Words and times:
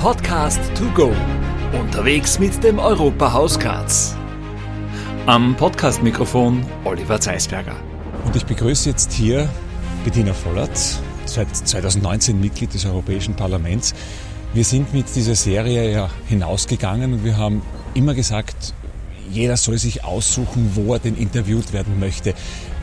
Podcast 0.00 0.60
to 0.76 0.84
go. 0.94 1.12
Unterwegs 1.72 2.38
mit 2.38 2.62
dem 2.62 2.78
Europahaus 2.78 3.58
Graz. 3.58 4.14
Am 5.24 5.56
Podcast-Mikrofon 5.56 6.64
Oliver 6.84 7.18
Zeisberger. 7.18 7.74
Und 8.24 8.36
ich 8.36 8.44
begrüße 8.44 8.90
jetzt 8.90 9.12
hier 9.12 9.48
Bettina 10.04 10.34
Vollert, 10.34 10.78
seit 11.24 11.56
2019 11.56 12.38
Mitglied 12.38 12.74
des 12.74 12.84
Europäischen 12.84 13.34
Parlaments. 13.36 13.94
Wir 14.52 14.64
sind 14.64 14.92
mit 14.92 15.06
dieser 15.16 15.34
Serie 15.34 15.90
ja 15.90 16.10
hinausgegangen 16.26 17.14
und 17.14 17.24
wir 17.24 17.38
haben 17.38 17.62
immer 17.94 18.12
gesagt, 18.12 18.74
jeder 19.30 19.56
soll 19.56 19.78
sich 19.78 20.04
aussuchen, 20.04 20.72
wo 20.74 20.92
er 20.92 20.98
denn 20.98 21.16
interviewt 21.16 21.72
werden 21.72 21.98
möchte. 21.98 22.34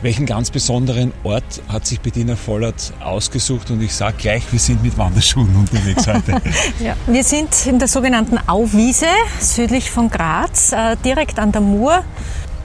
Welchen 0.04 0.26
ganz 0.26 0.50
besonderen 0.50 1.14
Ort 1.22 1.62
hat 1.66 1.86
sich 1.86 1.98
Bettina 1.98 2.36
Vollert 2.36 2.92
ausgesucht? 3.00 3.70
Und 3.70 3.80
ich 3.80 3.94
sage 3.94 4.18
gleich, 4.18 4.42
wir 4.52 4.58
sind 4.58 4.82
mit 4.82 4.98
Wanderschuhen 4.98 5.56
unterwegs 5.56 6.06
heute. 6.06 6.42
ja, 6.78 6.94
wir 7.06 7.24
sind 7.24 7.48
in 7.64 7.78
der 7.78 7.88
sogenannten 7.88 8.36
Auwiese, 8.46 9.06
südlich 9.40 9.90
von 9.90 10.10
Graz, 10.10 10.72
äh, 10.72 10.98
direkt 11.02 11.38
an 11.38 11.52
der 11.52 11.62
Mur. 11.62 12.04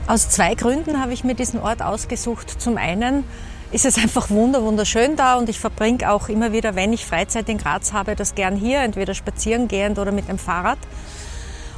Aus 0.06 0.28
zwei 0.28 0.54
Gründen 0.54 1.00
habe 1.00 1.14
ich 1.14 1.24
mir 1.24 1.34
diesen 1.34 1.60
Ort 1.60 1.80
ausgesucht. 1.80 2.60
Zum 2.60 2.76
einen 2.76 3.24
ist 3.72 3.86
es 3.86 3.96
einfach 3.96 4.28
wunderschön 4.28 5.16
da 5.16 5.36
und 5.36 5.48
ich 5.48 5.58
verbringe 5.58 6.12
auch 6.12 6.28
immer 6.28 6.52
wieder, 6.52 6.74
wenn 6.74 6.92
ich 6.92 7.06
Freizeit 7.06 7.48
in 7.48 7.56
Graz 7.56 7.94
habe, 7.94 8.16
das 8.16 8.34
gern 8.34 8.54
hier, 8.54 8.82
entweder 8.82 9.14
spazieren 9.14 9.66
gehend 9.66 9.98
oder 9.98 10.12
mit 10.12 10.28
dem 10.28 10.36
Fahrrad. 10.36 10.78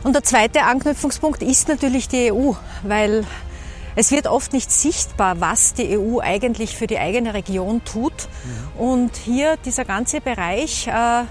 Und 0.03 0.17
der 0.17 0.25
zweite 0.25 0.65
Anknüpfungspunkt 0.65 1.41
ist 1.41 1.69
natürlich 1.69 2.09
die 2.09 2.33
EU, 2.33 2.55
weil 2.83 3.25
es 3.95 4.11
wird 4.11 4.27
oft 4.27 4.53
nicht 4.53 4.71
sichtbar, 4.71 5.41
was 5.41 5.75
die 5.75 5.99
EU 5.99 6.21
eigentlich 6.21 6.77
für 6.77 6.87
die 6.87 6.99
eigene 6.99 7.35
Region 7.35 7.85
tut. 7.85 8.13
Mhm. 8.77 8.81
Und 8.81 9.17
hier 9.17 9.57
dieser 9.59 9.85
ganze 9.85 10.21
Bereich 10.21 10.87
äh, 10.87 11.25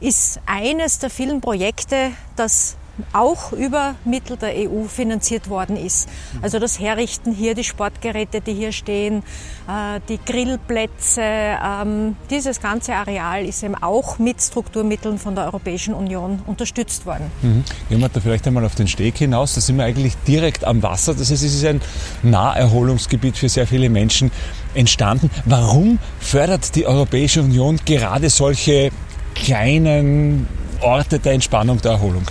ist 0.00 0.40
eines 0.46 0.98
der 0.98 1.10
vielen 1.10 1.40
Projekte, 1.40 2.12
das 2.36 2.76
auch 3.12 3.52
über 3.52 3.94
Mittel 4.04 4.36
der 4.36 4.54
EU 4.56 4.84
finanziert 4.84 5.48
worden 5.48 5.76
ist. 5.76 6.08
Also 6.42 6.58
das 6.58 6.78
Herrichten 6.80 7.32
hier, 7.32 7.54
die 7.54 7.64
Sportgeräte, 7.64 8.40
die 8.40 8.54
hier 8.54 8.72
stehen, 8.72 9.22
äh, 9.68 10.00
die 10.08 10.18
Grillplätze, 10.24 11.22
ähm, 11.22 12.16
dieses 12.30 12.60
ganze 12.60 12.94
Areal 12.94 13.44
ist 13.44 13.62
eben 13.62 13.74
auch 13.74 14.18
mit 14.18 14.40
Strukturmitteln 14.40 15.18
von 15.18 15.34
der 15.34 15.44
Europäischen 15.44 15.94
Union 15.94 16.42
unterstützt 16.46 17.06
worden. 17.06 17.30
Mhm. 17.42 17.64
Gehen 17.88 18.00
wir 18.00 18.08
da 18.08 18.20
vielleicht 18.20 18.46
einmal 18.46 18.64
auf 18.64 18.74
den 18.74 18.88
Steg 18.88 19.18
hinaus. 19.18 19.54
Da 19.54 19.60
sind 19.60 19.76
wir 19.76 19.84
eigentlich 19.84 20.16
direkt 20.26 20.64
am 20.64 20.82
Wasser. 20.82 21.14
Das 21.14 21.30
heißt, 21.30 21.42
es 21.42 21.54
ist 21.54 21.64
ein 21.64 21.80
Naherholungsgebiet 22.22 23.36
für 23.36 23.48
sehr 23.48 23.66
viele 23.66 23.88
Menschen 23.88 24.30
entstanden. 24.74 25.30
Warum 25.44 25.98
fördert 26.20 26.74
die 26.74 26.86
Europäische 26.86 27.42
Union 27.42 27.78
gerade 27.84 28.30
solche 28.30 28.90
kleinen 29.34 30.46
Orte 30.82 31.18
der 31.18 31.32
Entspannung, 31.32 31.80
der 31.80 31.92
Erholung? 31.92 32.24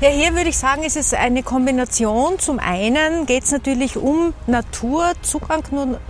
Ja, 0.00 0.08
hier 0.08 0.34
würde 0.34 0.50
ich 0.50 0.58
sagen, 0.58 0.82
ist 0.82 0.96
es 0.96 1.14
eine 1.14 1.42
Kombination. 1.42 2.38
Zum 2.38 2.58
einen 2.58 3.26
geht 3.26 3.44
es 3.44 3.52
natürlich 3.52 3.96
um 3.96 4.34
Natur, 4.46 5.12
Zugang 5.22 5.62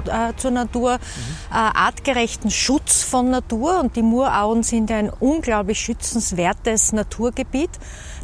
äh, 0.07 0.33
zur 0.37 0.51
Natur, 0.51 0.95
mhm. 0.95 0.99
äh, 1.51 1.55
artgerechten 1.55 2.51
Schutz 2.51 3.03
von 3.03 3.31
Natur. 3.31 3.81
Und 3.81 3.97
die 3.97 4.03
Murauen 4.03 4.63
sind 4.63 4.91
ein 4.91 5.11
unglaublich 5.11 5.81
schützenswertes 5.81 6.93
Naturgebiet. 6.93 7.71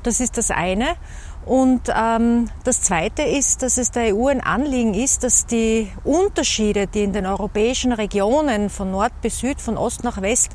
Das 0.02 0.20
ist 0.20 0.38
das 0.38 0.50
eine. 0.50 0.96
Und 1.50 1.92
ähm, 1.92 2.48
das 2.62 2.80
Zweite 2.80 3.22
ist, 3.22 3.64
dass 3.64 3.76
es 3.76 3.90
der 3.90 4.14
EU 4.14 4.28
ein 4.28 4.40
Anliegen 4.40 4.94
ist, 4.94 5.24
dass 5.24 5.46
die 5.46 5.90
Unterschiede, 6.04 6.86
die 6.86 7.02
in 7.02 7.12
den 7.12 7.26
europäischen 7.26 7.90
Regionen 7.90 8.70
von 8.70 8.92
Nord 8.92 9.10
bis 9.20 9.40
Süd, 9.40 9.60
von 9.60 9.76
Ost 9.76 10.04
nach 10.04 10.22
West 10.22 10.52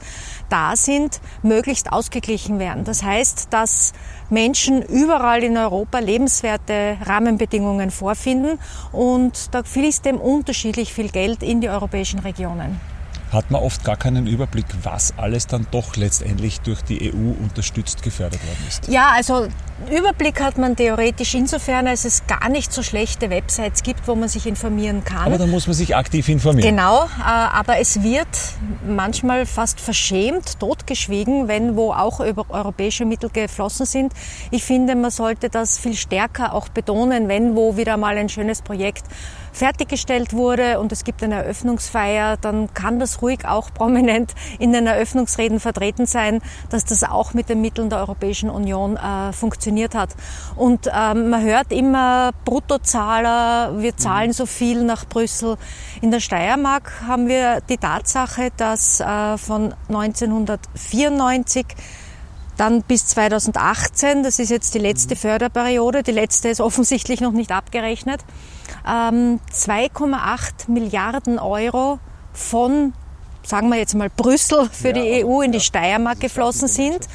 da 0.48 0.78
sind, 0.78 1.20
möglichst 1.44 1.92
ausgeglichen 1.92 2.60
werden. 2.60 2.86
Das 2.86 3.04
heißt, 3.04 3.48
dass 3.52 3.92
Menschen 4.30 4.84
überall 4.84 5.44
in 5.44 5.58
Europa 5.58 6.00
lebenswerte 6.00 6.96
Rahmenbedingungen 7.04 7.92
vorfinden 7.92 8.58
und 8.94 9.54
da 9.54 9.64
fließt 9.64 10.06
dem 10.06 10.16
unterschiedlich 10.16 10.94
viel 10.94 11.10
Geld 11.10 11.44
in 11.44 11.60
die 11.60 11.68
europäischen 11.68 12.20
Regionen 12.20 12.80
hat 13.36 13.52
man 13.52 13.62
oft 13.62 13.84
gar 13.84 13.98
keinen 13.98 14.26
Überblick, 14.26 14.66
was 14.84 15.14
alles 15.18 15.48
dann 15.48 15.68
doch 15.72 15.96
letztendlich 15.96 16.62
durch 16.62 16.82
die 16.82 17.14
EU 17.14 17.34
unterstützt 17.44 18.02
gefördert 18.02 18.42
worden 18.46 18.66
ist. 18.68 18.88
Ja, 18.88 19.12
also 19.14 19.48
Überblick 19.92 20.42
hat 20.42 20.58
man 20.58 20.76
theoretisch 20.76 21.36
insofern, 21.36 21.86
als 21.86 22.06
es 22.06 22.26
gar 22.28 22.48
nicht 22.48 22.72
so 22.72 22.82
schlechte 22.82 23.30
Websites 23.30 23.84
gibt, 23.84 24.08
wo 24.08 24.16
man 24.16 24.30
sich 24.30 24.48
informieren 24.48 25.04
kann. 25.04 25.26
Aber 25.26 25.38
da 25.38 25.46
muss 25.46 25.68
man 25.68 25.76
sich 25.76 25.96
aktiv 25.96 26.30
informieren. 26.30 26.70
Genau, 26.70 27.04
äh, 27.04 27.24
aber 27.24 27.78
es 27.80 28.02
wird 28.02 28.28
manchmal 28.88 29.46
fast 29.46 29.82
verschämt, 29.82 30.60
totgeschwiegen, 30.60 31.50
wenn 31.50 31.76
wo 31.76 31.92
auch 31.92 32.22
europäische 32.22 33.04
Mittel 33.04 33.30
geflossen 33.30 33.86
sind. 33.86 34.14
Ich 34.50 34.64
finde, 34.64 34.96
man 34.96 35.12
sollte 35.12 35.50
das 35.50 35.78
viel 35.78 35.96
stärker 35.96 36.54
auch 36.54 36.70
betonen, 36.70 37.28
wenn 37.28 37.56
wo 37.56 37.76
wieder 37.76 37.98
mal 37.98 38.18
ein 38.18 38.30
schönes 38.30 38.62
Projekt 38.62 39.04
fertiggestellt 39.52 40.34
wurde 40.34 40.80
und 40.80 40.92
es 40.92 41.04
gibt 41.04 41.24
eine 41.24 41.36
Eröffnungsfeier, 41.36 42.38
dann 42.38 42.74
kann 42.74 43.00
das 43.00 43.22
ruhig 43.22 43.25
auch 43.46 43.74
prominent 43.74 44.34
in 44.60 44.72
den 44.72 44.88
Eröffnungsreden 44.88 45.60
vertreten 45.60 46.06
sein, 46.06 46.42
dass 46.70 46.86
das 46.86 47.04
auch 47.04 47.34
mit 47.34 47.50
den 47.50 47.60
Mitteln 47.62 47.90
der 47.90 48.00
Europäischen 48.00 48.50
Union 48.50 48.98
äh, 48.98 49.34
funktioniert 49.34 49.96
hat. 49.96 50.16
Und 50.56 50.88
ähm, 50.88 51.30
man 51.30 51.44
hört 51.44 51.72
immer 51.72 52.32
Bruttozahler, 52.46 53.82
wir 53.82 53.98
zahlen 53.98 54.32
so 54.34 54.46
viel 54.46 54.84
nach 54.84 55.06
Brüssel. 55.06 55.58
In 56.02 56.12
der 56.12 56.20
Steiermark 56.20 56.92
haben 57.08 57.28
wir 57.28 57.62
die 57.62 57.78
Tatsache, 57.78 58.52
dass 58.56 59.00
äh, 59.00 59.38
von 59.38 59.74
1994 59.88 61.66
dann 62.58 62.84
bis 62.84 63.08
2018, 63.08 64.24
das 64.24 64.40
ist 64.40 64.50
jetzt 64.50 64.74
die 64.74 64.80
letzte 64.80 65.16
Förderperiode, 65.16 66.04
die 66.04 66.12
letzte 66.12 66.50
ist 66.50 66.62
offensichtlich 66.62 67.22
noch 67.22 67.32
nicht 67.32 67.52
abgerechnet, 67.52 68.22
2,8 68.86 69.40
ähm, 70.68 70.74
Milliarden 70.74 71.40
Euro 71.40 72.00
von, 72.34 72.94
sagen 73.46 73.70
wir 73.70 73.78
jetzt 73.78 73.96
mal, 73.96 74.10
Brüssel 74.10 74.70
für 74.72 74.94
die 74.94 75.24
EU 75.24 75.42
in 75.42 75.52
die 75.52 75.60
Steiermark 75.60 76.20
geflossen 76.20 76.68
sind. 76.68 77.08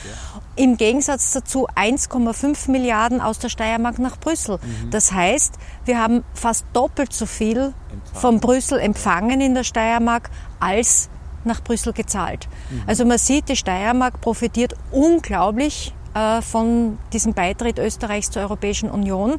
Im 0.56 0.76
Gegensatz 0.76 1.32
dazu 1.32 1.68
1,5 1.68 2.70
Milliarden 2.70 3.20
aus 3.20 3.38
der 3.38 3.48
Steiermark 3.48 3.98
nach 3.98 4.18
Brüssel. 4.18 4.58
Mhm. 4.62 4.90
Das 4.90 5.12
heißt, 5.12 5.54
wir 5.84 5.98
haben 5.98 6.24
fast 6.34 6.66
doppelt 6.72 7.12
so 7.12 7.26
viel 7.26 7.72
von 8.12 8.40
Brüssel 8.40 8.78
empfangen 8.78 9.40
in 9.40 9.54
der 9.54 9.64
Steiermark 9.64 10.30
als 10.58 11.08
nach 11.44 11.62
Brüssel 11.62 11.92
gezahlt. 11.92 12.48
Mhm. 12.70 12.82
Also 12.86 13.04
man 13.04 13.18
sieht, 13.18 13.48
die 13.48 13.56
Steiermark 13.56 14.20
profitiert 14.20 14.74
unglaublich 14.90 15.94
äh, 16.14 16.42
von 16.42 16.98
diesem 17.12 17.34
Beitritt 17.34 17.78
Österreichs 17.78 18.30
zur 18.30 18.42
Europäischen 18.42 18.90
Union. 18.90 19.38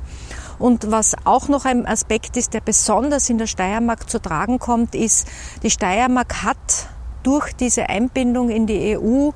Und 0.62 0.92
was 0.92 1.16
auch 1.26 1.48
noch 1.48 1.66
ein 1.66 1.88
Aspekt 1.88 2.38
ist, 2.38 2.54
der 2.54 2.62
besonders 2.62 3.30
in 3.32 3.40
der 3.40 3.48
Steiermark 3.48 4.08
zu 4.08 4.22
tragen 4.22 4.60
kommt, 4.60 4.94
ist, 4.94 5.28
die 5.64 5.72
Steiermark 5.72 6.44
hat 6.44 6.88
durch 7.24 7.54
diese 7.54 7.90
Einbindung 7.90 8.50
in 8.50 8.68
die 8.68 8.96
EU, 8.96 9.32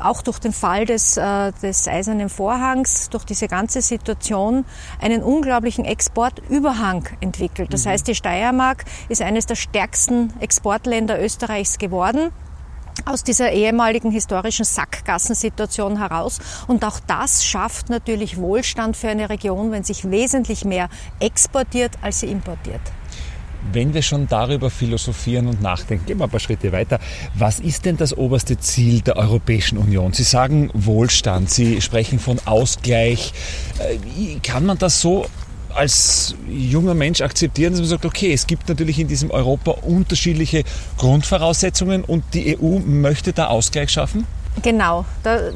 auch 0.00 0.22
durch 0.22 0.40
den 0.40 0.52
Fall 0.52 0.84
des, 0.84 1.16
äh, 1.16 1.52
des 1.62 1.86
Eisernen 1.86 2.28
Vorhangs, 2.28 3.08
durch 3.10 3.24
diese 3.24 3.46
ganze 3.46 3.82
Situation 3.82 4.64
einen 5.00 5.22
unglaublichen 5.22 5.84
Exportüberhang 5.84 7.08
entwickelt. 7.20 7.72
Das 7.72 7.84
mhm. 7.84 7.90
heißt, 7.90 8.08
die 8.08 8.16
Steiermark 8.16 8.84
ist 9.08 9.22
eines 9.22 9.46
der 9.46 9.54
stärksten 9.54 10.32
Exportländer 10.40 11.22
Österreichs 11.22 11.78
geworden 11.78 12.32
aus 13.04 13.24
dieser 13.24 13.52
ehemaligen 13.52 14.10
historischen 14.10 14.64
Sackgassensituation 14.64 15.98
heraus. 15.98 16.38
Und 16.66 16.84
auch 16.84 17.00
das 17.00 17.44
schafft 17.44 17.90
natürlich 17.90 18.36
Wohlstand 18.36 18.96
für 18.96 19.08
eine 19.08 19.30
Region, 19.30 19.72
wenn 19.72 19.84
sich 19.84 20.10
wesentlich 20.10 20.64
mehr 20.64 20.88
exportiert, 21.20 21.92
als 22.02 22.20
sie 22.20 22.26
importiert. 22.26 22.80
Wenn 23.72 23.94
wir 23.94 24.02
schon 24.02 24.28
darüber 24.28 24.68
philosophieren 24.68 25.46
und 25.46 25.62
nachdenken, 25.62 26.04
gehen 26.04 26.18
wir 26.18 26.24
ein 26.24 26.30
paar 26.30 26.40
Schritte 26.40 26.70
weiter. 26.70 27.00
Was 27.34 27.60
ist 27.60 27.86
denn 27.86 27.96
das 27.96 28.14
oberste 28.14 28.58
Ziel 28.58 29.00
der 29.00 29.16
Europäischen 29.16 29.78
Union? 29.78 30.12
Sie 30.12 30.22
sagen 30.22 30.70
Wohlstand, 30.74 31.48
Sie 31.48 31.80
sprechen 31.80 32.18
von 32.18 32.38
Ausgleich. 32.44 33.32
Äh, 33.78 34.38
kann 34.40 34.66
man 34.66 34.76
das 34.76 35.00
so 35.00 35.26
als 35.74 36.34
junger 36.48 36.94
Mensch 36.94 37.20
akzeptieren, 37.20 37.72
dass 37.72 37.80
man 37.80 37.88
sagt, 37.88 38.04
okay, 38.04 38.32
es 38.32 38.46
gibt 38.46 38.68
natürlich 38.68 38.98
in 38.98 39.08
diesem 39.08 39.30
Europa 39.30 39.72
unterschiedliche 39.72 40.64
Grundvoraussetzungen 40.96 42.04
und 42.04 42.24
die 42.34 42.58
EU 42.58 42.78
möchte 42.78 43.32
da 43.32 43.46
Ausgleich 43.46 43.90
schaffen? 43.90 44.26
Genau, 44.62 45.04
da 45.24 45.50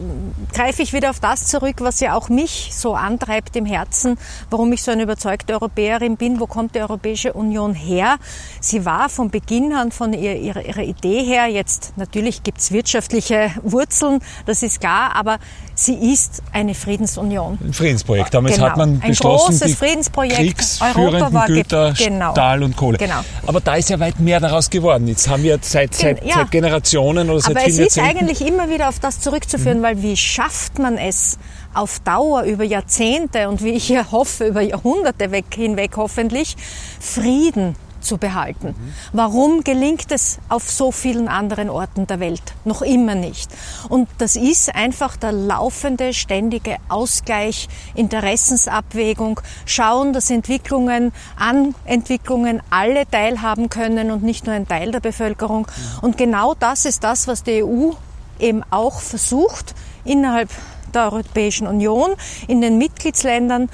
greife 0.53 0.83
ich 0.83 0.93
wieder 0.93 1.11
auf 1.11 1.21
das 1.21 1.47
zurück, 1.47 1.77
was 1.79 2.01
ja 2.01 2.15
auch 2.15 2.29
mich 2.29 2.71
so 2.73 2.95
antreibt 2.95 3.55
im 3.55 3.65
Herzen, 3.65 4.19
warum 4.51 4.73
ich 4.73 4.83
so 4.83 4.91
eine 4.91 5.05
überzeugte 5.05 5.53
Europäerin 5.53 6.17
bin. 6.17 6.41
Wo 6.41 6.47
kommt 6.47 6.75
die 6.75 6.81
Europäische 6.81 7.33
Union 7.33 7.75
her? 7.75 8.17
Sie 8.61 8.85
war 8.85 9.09
von 9.09 9.31
Beginn 9.31 9.73
an 9.73 9.93
von 9.93 10.13
ihrer, 10.13 10.63
ihrer, 10.63 10.83
Idee 10.83 11.23
her, 11.23 11.47
jetzt 11.47 11.93
natürlich 11.97 12.43
gibt 12.43 12.59
es 12.59 12.73
wirtschaftliche 12.73 13.51
Wurzeln, 13.63 14.21
das 14.47 14.63
ist 14.63 14.81
klar, 14.81 15.15
aber 15.15 15.39
sie 15.75 15.95
ist 15.95 16.43
eine 16.53 16.75
Friedensunion. 16.75 17.59
Ein 17.63 17.73
Friedensprojekt. 17.73 18.35
Damals 18.35 18.57
genau. 18.57 18.69
hat 18.69 18.77
man 18.77 19.01
beschlossen, 19.01 19.53
ein 19.53 19.59
großes 19.59 19.75
Friedensprojekt. 19.77 20.37
kriegsführenden 20.37 21.33
war 21.33 21.47
Güter, 21.47 21.95
genau. 21.97 22.33
Stahl 22.33 22.63
und 22.63 22.77
Kohle. 22.77 22.99
Genau. 22.99 23.21
Aber 23.47 23.61
da 23.61 23.77
ist 23.77 23.91
ja 23.91 24.01
weit 24.01 24.19
mehr 24.19 24.41
daraus 24.41 24.69
geworden. 24.69 25.07
Jetzt 25.07 25.29
haben 25.29 25.43
wir 25.43 25.59
seit, 25.63 25.95
seit, 25.95 26.25
ja. 26.25 26.37
seit 26.37 26.51
Generationen 26.51 27.31
oder 27.31 27.41
seit 27.41 27.57
aber 27.57 27.65
vielen 27.67 27.87
es 27.87 27.97
ist 27.97 28.03
eigentlich 28.03 28.47
immer 28.47 28.69
wieder 28.69 28.88
wieder 28.89 28.97
auf 28.97 28.99
das 29.01 29.21
zurückzuführen, 29.21 29.79
mhm. 29.79 29.83
weil 29.83 30.03
wie 30.03 30.17
schafft 30.17 30.79
man 30.79 30.97
es 30.97 31.39
auf 31.75 32.01
Dauer 32.01 32.43
über 32.43 32.65
Jahrzehnte 32.65 33.49
und 33.49 33.63
wie 33.63 33.71
ich 33.71 33.87
hier 33.87 34.11
hoffe, 34.11 34.47
über 34.49 34.63
Jahrhunderte 34.63 35.31
weg, 35.31 35.47
hinweg 35.55 35.97
hoffentlich, 35.97 36.57
Frieden 37.01 37.77
zu 38.01 38.17
behalten. 38.17 38.77
Warum 39.13 39.65
gelingt 39.65 40.13
es 40.13 40.39
auf 40.49 40.71
so 40.71 40.93
vielen 40.93 41.27
anderen 41.27 41.69
Orten 41.69 42.07
der 42.07 42.21
Welt 42.21 42.55
noch 42.65 42.81
immer 42.81 43.17
nicht? 43.17 43.51
Und 43.89 44.09
das 44.19 44.37
ist 44.37 44.73
einfach 44.75 45.17
der 45.17 45.33
laufende, 45.33 46.15
ständige 46.15 46.77
Ausgleich, 46.89 47.69
Interessensabwägung, 47.97 49.41
schauen, 49.67 50.13
dass 50.13 50.31
Entwicklungen 50.31 51.13
an 51.37 51.75
Entwicklungen 51.85 52.63
alle 52.71 53.05
teilhaben 53.11 53.69
können 53.69 54.13
und 54.13 54.23
nicht 54.23 54.47
nur 54.47 54.55
ein 54.55 54.69
Teil 54.69 54.93
der 54.93 55.01
Bevölkerung. 55.01 55.67
Und 56.01 56.17
genau 56.17 56.55
das 56.55 56.85
ist 56.85 57.03
das, 57.03 57.27
was 57.27 57.43
die 57.43 57.65
EU 57.65 57.91
eben 58.41 58.63
auch 58.71 59.01
versucht, 59.01 59.75
innerhalb 60.05 60.51
der 60.95 61.05
Europäischen 61.05 61.67
Union, 61.67 62.11
in 62.47 62.61
den 62.61 62.79
Mitgliedsländern, 62.79 63.69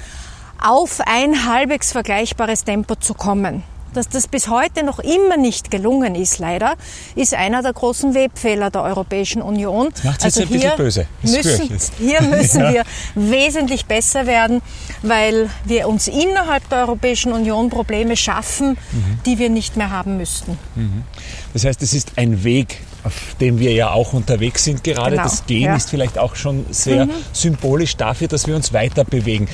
auf 0.61 1.01
ein 1.05 1.45
halbwegs 1.45 1.91
vergleichbares 1.91 2.63
Tempo 2.63 2.95
zu 2.95 3.13
kommen 3.13 3.63
dass 3.95 4.09
das 4.09 4.27
bis 4.27 4.49
heute 4.49 4.83
noch 4.83 4.99
immer 4.99 5.37
nicht 5.37 5.71
gelungen 5.71 6.15
ist, 6.15 6.39
leider, 6.39 6.75
ist 7.15 7.33
einer 7.33 7.61
der 7.61 7.73
großen 7.73 8.13
Webfehler 8.13 8.69
der 8.69 8.83
Europäischen 8.83 9.41
Union. 9.41 9.89
Das 9.91 10.03
macht 10.03 10.23
also 10.23 10.41
ein 10.41 10.47
hier 10.47 10.71
böse. 10.71 11.07
müssen, 11.21 11.79
hier 11.97 12.21
müssen 12.29 12.61
ja. 12.61 12.73
wir 12.73 12.83
wesentlich 13.15 13.85
besser 13.85 14.25
werden, 14.27 14.61
weil 15.01 15.49
wir 15.65 15.87
uns 15.87 16.07
innerhalb 16.07 16.67
der 16.69 16.79
Europäischen 16.79 17.31
Union 17.31 17.69
Probleme 17.69 18.17
schaffen, 18.17 18.71
mhm. 18.71 19.19
die 19.25 19.39
wir 19.39 19.49
nicht 19.49 19.77
mehr 19.77 19.89
haben 19.89 20.17
müssten. 20.17 20.57
Mhm. 20.75 21.03
Das 21.53 21.63
heißt, 21.63 21.81
es 21.81 21.93
ist 21.93 22.17
ein 22.17 22.43
Weg, 22.43 22.81
auf 23.05 23.35
dem 23.39 23.59
wir 23.59 23.71
ja 23.71 23.91
auch 23.91 24.13
unterwegs 24.13 24.63
sind 24.63 24.83
gerade. 24.83 25.11
Genau. 25.11 25.23
Das 25.23 25.45
Gehen 25.45 25.63
ja. 25.63 25.75
ist 25.75 25.89
vielleicht 25.89 26.17
auch 26.17 26.35
schon 26.35 26.65
sehr 26.71 27.05
mhm. 27.05 27.11
symbolisch 27.31 27.95
dafür, 27.95 28.27
dass 28.27 28.47
wir 28.47 28.55
uns 28.55 28.73
weiter 28.73 29.05
bewegen. 29.05 29.47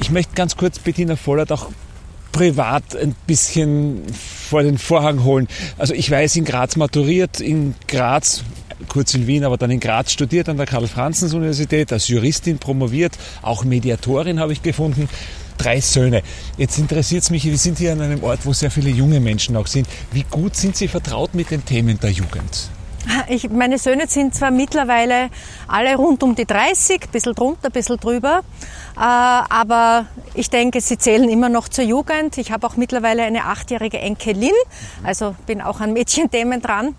Ich 0.00 0.10
möchte 0.10 0.34
ganz 0.34 0.56
kurz 0.56 0.78
Bettina 0.78 1.16
Vollert 1.16 1.52
auch 1.52 1.70
privat 2.32 2.96
ein 2.96 3.14
bisschen 3.26 4.02
vor 4.12 4.62
den 4.62 4.78
Vorhang 4.78 5.24
holen. 5.24 5.48
Also 5.78 5.94
ich 5.94 6.10
weiß, 6.10 6.36
in 6.36 6.44
Graz 6.44 6.76
maturiert, 6.76 7.40
in 7.40 7.74
Graz 7.86 8.42
kurz 8.88 9.14
in 9.14 9.26
Wien, 9.26 9.44
aber 9.44 9.56
dann 9.56 9.70
in 9.70 9.80
Graz 9.80 10.12
studiert 10.12 10.48
an 10.48 10.58
der 10.58 10.66
Karl-Franzens-Universität, 10.66 11.92
als 11.92 12.08
Juristin 12.08 12.58
promoviert, 12.58 13.16
auch 13.40 13.64
Mediatorin 13.64 14.38
habe 14.38 14.52
ich 14.52 14.62
gefunden. 14.62 15.08
Drei 15.56 15.80
Söhne. 15.80 16.22
Jetzt 16.58 16.78
interessiert 16.78 17.22
es 17.22 17.30
mich, 17.30 17.44
wir 17.44 17.56
sind 17.56 17.78
hier 17.78 17.92
an 17.92 18.02
einem 18.02 18.22
Ort, 18.22 18.40
wo 18.44 18.52
sehr 18.52 18.70
viele 18.70 18.90
junge 18.90 19.20
Menschen 19.20 19.56
auch 19.56 19.66
sind. 19.66 19.88
Wie 20.12 20.24
gut 20.30 20.54
sind 20.54 20.76
Sie 20.76 20.88
vertraut 20.88 21.34
mit 21.34 21.50
den 21.50 21.64
Themen 21.64 21.98
der 21.98 22.10
Jugend? 22.10 22.68
Ich, 23.28 23.50
meine 23.50 23.78
Söhne 23.78 24.06
sind 24.08 24.34
zwar 24.34 24.50
mittlerweile 24.50 25.30
alle 25.68 25.96
rund 25.96 26.22
um 26.22 26.34
die 26.34 26.44
30, 26.44 27.02
ein 27.02 27.10
bisschen 27.10 27.34
drunter, 27.34 27.68
ein 27.68 27.72
bisschen 27.72 27.98
drüber, 27.98 28.40
äh, 28.96 29.00
aber 29.00 30.06
ich 30.34 30.50
denke, 30.50 30.80
sie 30.80 30.98
zählen 30.98 31.28
immer 31.28 31.48
noch 31.48 31.68
zur 31.68 31.84
Jugend. 31.84 32.38
Ich 32.38 32.52
habe 32.52 32.66
auch 32.66 32.76
mittlerweile 32.76 33.22
eine 33.22 33.44
achtjährige 33.44 33.98
Enkelin, 33.98 34.52
also 35.04 35.34
bin 35.46 35.60
auch 35.60 35.80
an 35.80 35.92
Mädchenthemen 35.92 36.60
dran. 36.62 36.94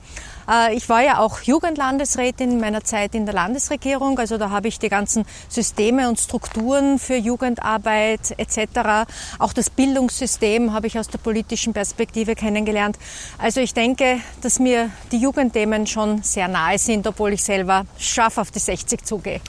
Äh, 0.50 0.76
ich 0.76 0.90
war 0.90 1.02
ja 1.02 1.20
auch 1.20 1.42
Jugendlandesrätin 1.42 2.52
in 2.52 2.60
meiner 2.60 2.84
Zeit 2.84 3.16
in 3.16 3.26
der 3.26 3.36
Landesregierung. 3.36 4.20
Also 4.20 4.38
da 4.38 4.50
habe 4.50 4.68
ich 4.68 4.80
die 4.80 4.90
ganzen 4.90 5.26
Systeme 5.50 6.10
und 6.10 6.20
Strukturen 6.20 7.00
für 7.00 7.16
Jugendarbeit 7.16 8.36
etc. 8.38 9.10
Auch 9.40 9.54
das 9.54 9.70
Bildungssystem 9.70 10.74
habe 10.74 10.88
ich 10.88 10.98
aus 10.98 11.08
der 11.08 11.20
politischen 11.20 11.74
Perspektive 11.74 12.36
kennengelernt. 12.36 12.98
Also 13.38 13.62
ich 13.62 13.74
denke, 13.74 14.20
dass 14.42 14.60
mir 14.60 14.90
die 15.12 15.18
Jugendthemen 15.18 15.88
schon 15.88 16.24
sehr 16.24 16.48
nahe 16.48 16.78
sind, 16.78 17.06
obwohl 17.08 17.34
ich 17.34 17.44
selber 17.44 17.86
scharf 17.98 18.38
auf 18.38 18.52
die 18.52 18.60
60 18.60 19.06
zugehe. 19.06 19.42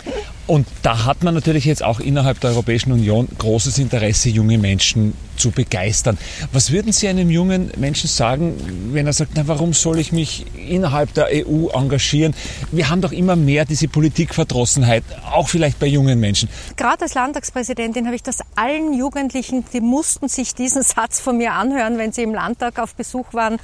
Und 0.48 0.66
da 0.82 1.04
hat 1.04 1.22
man 1.22 1.34
natürlich 1.34 1.66
jetzt 1.66 1.84
auch 1.84 2.00
innerhalb 2.00 2.40
der 2.40 2.50
Europäischen 2.50 2.90
Union 2.90 3.28
großes 3.36 3.76
Interesse, 3.78 4.30
junge 4.30 4.56
Menschen 4.56 5.12
zu 5.36 5.50
begeistern. 5.50 6.16
Was 6.52 6.72
würden 6.72 6.90
Sie 6.90 7.06
einem 7.06 7.28
jungen 7.28 7.70
Menschen 7.76 8.08
sagen, 8.08 8.54
wenn 8.92 9.06
er 9.06 9.12
sagt, 9.12 9.32
na, 9.34 9.46
warum 9.46 9.74
soll 9.74 9.98
ich 9.98 10.10
mich 10.10 10.46
innerhalb 10.56 11.12
der 11.12 11.28
EU 11.30 11.68
engagieren? 11.68 12.34
Wir 12.72 12.88
haben 12.88 13.02
doch 13.02 13.12
immer 13.12 13.36
mehr 13.36 13.66
diese 13.66 13.88
Politikverdrossenheit, 13.88 15.04
auch 15.30 15.50
vielleicht 15.50 15.78
bei 15.78 15.86
jungen 15.86 16.18
Menschen. 16.18 16.48
Gerade 16.76 17.02
als 17.02 17.12
Landtagspräsidentin 17.12 18.06
habe 18.06 18.16
ich 18.16 18.22
das 18.22 18.38
allen 18.56 18.94
Jugendlichen, 18.94 19.66
die 19.74 19.82
mussten 19.82 20.28
sich 20.28 20.54
diesen 20.54 20.82
Satz 20.82 21.20
von 21.20 21.36
mir 21.36 21.52
anhören, 21.52 21.98
wenn 21.98 22.12
sie 22.12 22.22
im 22.22 22.32
Landtag 22.32 22.78
auf 22.78 22.94
Besuch 22.94 23.34
waren, 23.34 23.58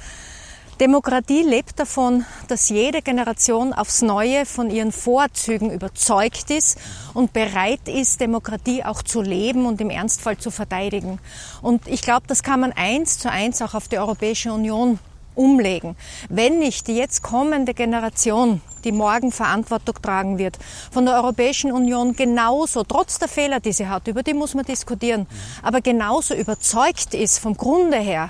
Demokratie 0.81 1.41
lebt 1.41 1.79
davon, 1.79 2.25
dass 2.49 2.67
jede 2.67 3.01
Generation 3.01 3.71
aufs 3.71 4.01
Neue 4.01 4.45
von 4.45 4.69
ihren 4.69 4.91
Vorzügen 4.91 5.71
überzeugt 5.71 6.51
ist 6.51 6.77
und 7.13 7.31
bereit 7.31 7.87
ist, 7.87 8.19
Demokratie 8.19 8.83
auch 8.83 9.01
zu 9.01 9.21
leben 9.21 9.67
und 9.67 9.79
im 9.79 9.89
Ernstfall 9.89 10.37
zu 10.37 10.51
verteidigen. 10.51 11.19
Und 11.61 11.87
ich 11.87 12.01
glaube, 12.01 12.27
das 12.27 12.43
kann 12.43 12.59
man 12.59 12.73
eins 12.73 13.19
zu 13.19 13.31
eins 13.31 13.61
auch 13.61 13.73
auf 13.73 13.87
die 13.87 13.97
Europäische 13.97 14.51
Union 14.51 14.99
umlegen. 15.33 15.95
Wenn 16.27 16.59
nicht 16.59 16.87
die 16.87 16.97
jetzt 16.97 17.23
kommende 17.23 17.73
Generation, 17.73 18.59
die 18.83 18.91
morgen 18.91 19.31
Verantwortung 19.31 19.95
tragen 20.01 20.37
wird, 20.37 20.57
von 20.91 21.05
der 21.05 21.15
Europäischen 21.15 21.71
Union 21.71 22.17
genauso, 22.17 22.83
trotz 22.83 23.17
der 23.17 23.29
Fehler, 23.29 23.61
die 23.61 23.71
sie 23.71 23.87
hat, 23.87 24.09
über 24.09 24.23
die 24.23 24.33
muss 24.33 24.53
man 24.53 24.65
diskutieren, 24.65 25.25
aber 25.63 25.79
genauso 25.79 26.33
überzeugt 26.33 27.13
ist 27.13 27.39
vom 27.39 27.55
Grunde 27.55 27.97
her, 27.97 28.29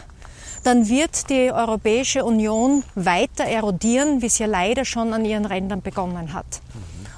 dann 0.66 0.90
wird 0.90 1.30
die 1.30 1.52
Europäische 1.52 2.26
Union 2.26 2.84
weiter 2.96 3.44
erodieren, 3.44 4.22
wie 4.22 4.26
es 4.26 4.40
ja 4.40 4.48
leider 4.48 4.84
schon 4.84 5.14
an 5.14 5.24
ihren 5.24 5.46
Rändern 5.46 5.82
begonnen 5.82 6.34
hat. 6.34 6.62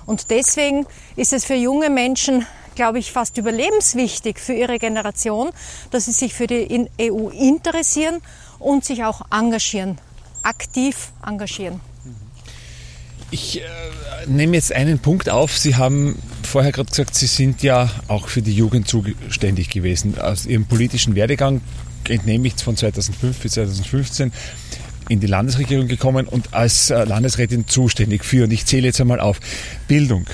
Und 0.05 0.29
deswegen 0.31 0.85
ist 1.15 1.33
es 1.33 1.45
für 1.45 1.55
junge 1.55 1.89
Menschen, 1.89 2.45
glaube 2.75 2.99
ich, 2.99 3.11
fast 3.11 3.37
überlebenswichtig 3.37 4.39
für 4.39 4.53
ihre 4.53 4.79
Generation, 4.79 5.49
dass 5.91 6.05
sie 6.05 6.11
sich 6.11 6.33
für 6.33 6.47
die 6.47 6.87
EU 7.01 7.29
interessieren 7.29 8.21
und 8.59 8.83
sich 8.83 9.03
auch 9.03 9.21
engagieren, 9.31 9.97
aktiv 10.43 11.11
engagieren. 11.25 11.79
Ich 13.29 13.59
äh, 13.59 13.63
nehme 14.25 14.55
jetzt 14.55 14.71
einen 14.71 14.99
Punkt 14.99 15.29
auf. 15.29 15.57
Sie 15.57 15.75
haben 15.75 16.17
vorher 16.43 16.71
gerade 16.71 16.89
gesagt, 16.89 17.13
Sie 17.15 17.27
sind 17.27 17.61
ja 17.61 17.89
auch 18.07 18.29
für 18.29 18.41
die 18.41 18.53
Jugend 18.53 18.87
zuständig 18.87 19.69
gewesen. 19.69 20.17
Aus 20.17 20.45
Ihrem 20.45 20.65
politischen 20.65 21.15
Werdegang 21.15 21.61
entnehme 22.09 22.47
ich 22.47 22.55
von 22.55 22.75
2005 22.75 23.37
bis 23.39 23.53
2015 23.53 24.31
in 25.09 25.19
die 25.19 25.27
Landesregierung 25.27 25.87
gekommen 25.87 26.27
und 26.27 26.53
als 26.53 26.89
äh, 26.89 27.03
Landesrätin 27.03 27.67
zuständig 27.67 28.25
für, 28.25 28.43
und 28.43 28.51
ich 28.51 28.65
zähle 28.65 28.87
jetzt 28.87 28.99
einmal 28.99 29.19
auf, 29.19 29.39
Bildung, 29.87 30.25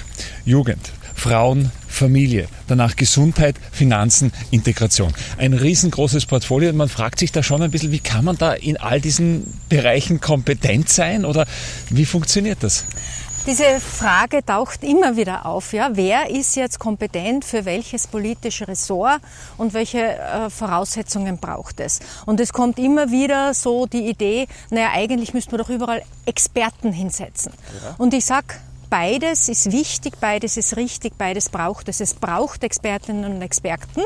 Jugend, 0.45 0.91
Frauen, 1.15 1.71
Familie, 1.87 2.47
danach 2.67 2.95
Gesundheit, 2.95 3.55
Finanzen, 3.71 4.31
Integration. 4.51 5.13
Ein 5.37 5.53
riesengroßes 5.53 6.25
Portfolio 6.25 6.69
und 6.69 6.77
man 6.77 6.89
fragt 6.89 7.19
sich 7.19 7.31
da 7.31 7.43
schon 7.43 7.61
ein 7.61 7.71
bisschen, 7.71 7.91
wie 7.91 7.99
kann 7.99 8.25
man 8.25 8.37
da 8.37 8.53
in 8.53 8.77
all 8.77 8.99
diesen 8.99 9.59
Bereichen 9.69 10.19
kompetent 10.19 10.89
sein 10.89 11.25
oder 11.25 11.45
wie 11.89 12.05
funktioniert 12.05 12.63
das? 12.63 12.85
Diese 13.45 13.81
Frage 13.81 14.45
taucht 14.45 14.83
immer 14.83 15.17
wieder 15.17 15.45
auf. 15.45 15.73
Ja? 15.73 15.89
Wer 15.93 16.29
ist 16.29 16.55
jetzt 16.55 16.79
kompetent 16.79 17.43
für 17.43 17.65
welches 17.65 18.07
politische 18.07 18.69
Ressort 18.69 19.19
und 19.57 19.73
welche 19.73 19.99
äh, 19.99 20.49
Voraussetzungen 20.49 21.37
braucht 21.39 21.81
es? 21.81 21.99
Und 22.25 22.39
es 22.39 22.53
kommt 22.53 22.79
immer 22.79 23.11
wieder 23.11 23.53
so 23.53 23.85
die 23.85 24.07
Idee, 24.07 24.47
naja, 24.69 24.91
eigentlich 24.93 25.33
müssten 25.33 25.51
wir 25.51 25.57
doch 25.57 25.69
überall 25.69 26.03
Experten 26.25 26.93
hinsetzen. 26.93 27.51
Ja. 27.83 27.95
Und 27.97 28.13
ich 28.13 28.23
sag, 28.23 28.61
beides 28.93 29.49
ist 29.49 29.71
wichtig, 29.71 30.19
beides 30.21 30.55
ist 30.55 30.77
richtig, 30.77 31.17
beides 31.17 31.49
braucht 31.49 31.89
es. 31.89 31.99
Es 31.99 32.13
braucht 32.13 32.63
Expertinnen 32.63 33.33
und 33.33 33.41
Experten. 33.41 34.03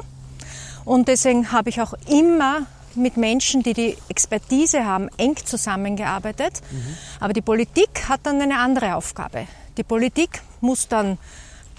Und 0.85 1.09
deswegen 1.09 1.51
habe 1.51 1.69
ich 1.69 1.81
auch 1.81 1.93
immer 2.07 2.65
mit 2.95 3.17
Menschen, 3.17 3.63
die 3.63 3.73
die 3.73 3.97
Expertise 4.07 4.85
haben, 4.85 5.09
eng 5.17 5.35
zusammengearbeitet. 5.43 6.61
Mhm. 6.71 6.97
Aber 7.19 7.33
die 7.33 7.41
Politik 7.41 8.07
hat 8.07 8.21
dann 8.23 8.41
eine 8.41 8.59
andere 8.59 8.95
Aufgabe. 8.95 9.45
Die 9.75 9.83
Politik 9.83 10.41
muss 10.61 10.87
dann 10.87 11.17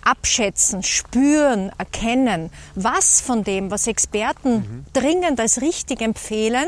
abschätzen, 0.04 0.82
spüren, 0.82 1.72
erkennen, 1.78 2.50
was 2.74 3.22
von 3.22 3.42
dem, 3.42 3.70
was 3.70 3.86
Experten 3.86 4.52
mhm. 4.52 4.84
dringend 4.92 5.40
als 5.40 5.62
richtig 5.62 6.02
empfehlen, 6.02 6.66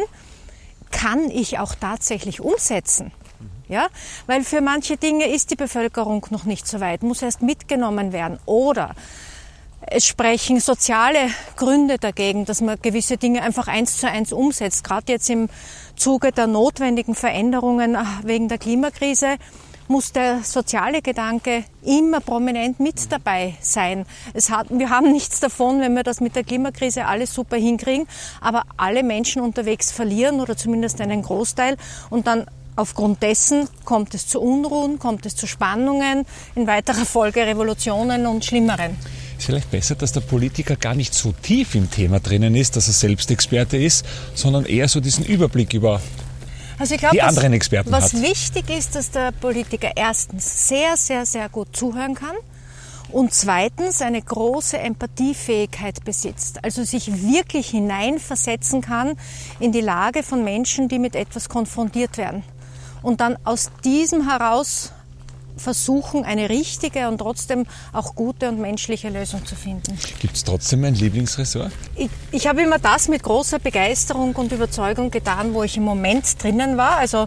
kann 0.90 1.30
ich 1.30 1.58
auch 1.58 1.74
tatsächlich 1.74 2.40
umsetzen. 2.40 3.12
Mhm. 3.70 3.74
Ja, 3.74 3.88
weil 4.26 4.44
für 4.44 4.60
manche 4.60 4.96
Dinge 4.96 5.26
ist 5.26 5.50
die 5.50 5.56
Bevölkerung 5.56 6.26
noch 6.30 6.44
nicht 6.44 6.66
so 6.66 6.80
weit, 6.80 7.02
muss 7.02 7.22
erst 7.22 7.42
mitgenommen 7.42 8.12
werden. 8.12 8.38
Oder 8.44 8.94
es 9.86 10.06
sprechen 10.06 10.60
soziale 10.60 11.18
Gründe 11.56 11.98
dagegen, 11.98 12.44
dass 12.44 12.60
man 12.60 12.78
gewisse 12.80 13.16
Dinge 13.16 13.42
einfach 13.42 13.66
eins 13.66 13.96
zu 13.98 14.08
eins 14.08 14.32
umsetzt. 14.32 14.84
Gerade 14.84 15.12
jetzt 15.12 15.30
im 15.30 15.48
Zuge 15.96 16.32
der 16.32 16.46
notwendigen 16.46 17.14
Veränderungen 17.14 17.94
äh, 17.94 18.04
wegen 18.22 18.48
der 18.48 18.58
Klimakrise 18.58 19.36
muss 19.88 20.12
der 20.12 20.44
soziale 20.44 21.02
Gedanke 21.02 21.64
immer 21.82 22.20
prominent 22.20 22.78
mit 22.78 23.10
dabei 23.10 23.56
sein. 23.60 24.06
Hat, 24.50 24.68
wir 24.70 24.88
haben 24.88 25.10
nichts 25.12 25.40
davon, 25.40 25.80
wenn 25.80 25.94
wir 25.94 26.04
das 26.04 26.20
mit 26.20 26.36
der 26.36 26.44
Klimakrise 26.44 27.06
alles 27.06 27.34
super 27.34 27.56
hinkriegen, 27.56 28.06
aber 28.40 28.62
alle 28.76 29.02
Menschen 29.02 29.42
unterwegs 29.42 29.90
verlieren 29.90 30.40
oder 30.40 30.56
zumindest 30.56 31.00
einen 31.00 31.22
Großteil 31.22 31.76
und 32.08 32.28
dann 32.28 32.46
aufgrund 32.76 33.22
dessen 33.22 33.68
kommt 33.84 34.14
es 34.14 34.26
zu 34.26 34.40
Unruhen, 34.40 34.98
kommt 34.98 35.26
es 35.26 35.36
zu 35.36 35.46
Spannungen, 35.46 36.24
in 36.54 36.66
weiterer 36.66 37.04
Folge 37.04 37.46
Revolutionen 37.46 38.26
und 38.26 38.44
Schlimmeren. 38.44 38.96
Ist 39.38 39.46
vielleicht 39.46 39.70
besser, 39.70 39.94
dass 39.94 40.12
der 40.12 40.20
Politiker 40.20 40.76
gar 40.76 40.94
nicht 40.94 41.14
so 41.14 41.32
tief 41.32 41.74
im 41.74 41.90
Thema 41.90 42.20
drinnen 42.20 42.54
ist, 42.54 42.76
dass 42.76 42.88
er 42.88 42.92
selbst 42.92 43.30
Experte 43.30 43.76
ist, 43.76 44.04
sondern 44.34 44.66
eher 44.66 44.88
so 44.88 45.00
diesen 45.00 45.24
Überblick 45.24 45.72
über 45.72 46.00
also 46.78 46.94
ich 46.94 47.00
glaub, 47.00 47.12
die 47.12 47.20
anderen 47.20 47.52
Experten 47.52 47.92
was 47.92 48.14
hat. 48.14 48.22
wichtig 48.22 48.70
ist, 48.70 48.96
dass 48.96 49.10
der 49.10 49.32
Politiker 49.32 49.90
erstens 49.96 50.68
sehr, 50.68 50.96
sehr, 50.96 51.26
sehr 51.26 51.50
gut 51.50 51.76
zuhören 51.76 52.14
kann 52.14 52.34
und 53.12 53.34
zweitens 53.34 54.00
eine 54.00 54.22
große 54.22 54.78
Empathiefähigkeit 54.78 56.04
besitzt, 56.04 56.64
also 56.64 56.82
sich 56.84 57.10
wirklich 57.22 57.68
hineinversetzen 57.70 58.80
kann 58.80 59.16
in 59.58 59.72
die 59.72 59.82
Lage 59.82 60.22
von 60.22 60.42
Menschen, 60.42 60.88
die 60.88 60.98
mit 60.98 61.16
etwas 61.16 61.48
konfrontiert 61.48 62.16
werden 62.16 62.42
und 63.02 63.20
dann 63.20 63.36
aus 63.44 63.70
diesem 63.84 64.28
heraus 64.28 64.92
versuchen, 65.56 66.24
eine 66.24 66.48
richtige 66.48 67.08
und 67.08 67.18
trotzdem 67.18 67.66
auch 67.92 68.14
gute 68.14 68.48
und 68.48 68.60
menschliche 68.60 69.10
Lösung 69.10 69.44
zu 69.44 69.54
finden. 69.54 69.98
Gibt 70.20 70.36
es 70.36 70.44
trotzdem 70.44 70.84
ein 70.84 70.94
Lieblingsressort? 70.94 71.70
Ich, 71.96 72.10
ich 72.32 72.46
habe 72.46 72.62
immer 72.62 72.78
das 72.78 73.08
mit 73.08 73.22
großer 73.22 73.58
Begeisterung 73.58 74.34
und 74.34 74.52
Überzeugung 74.52 75.10
getan, 75.10 75.54
wo 75.54 75.62
ich 75.62 75.76
im 75.76 75.84
Moment 75.84 76.42
drinnen 76.42 76.76
war. 76.76 76.96
Also 76.96 77.26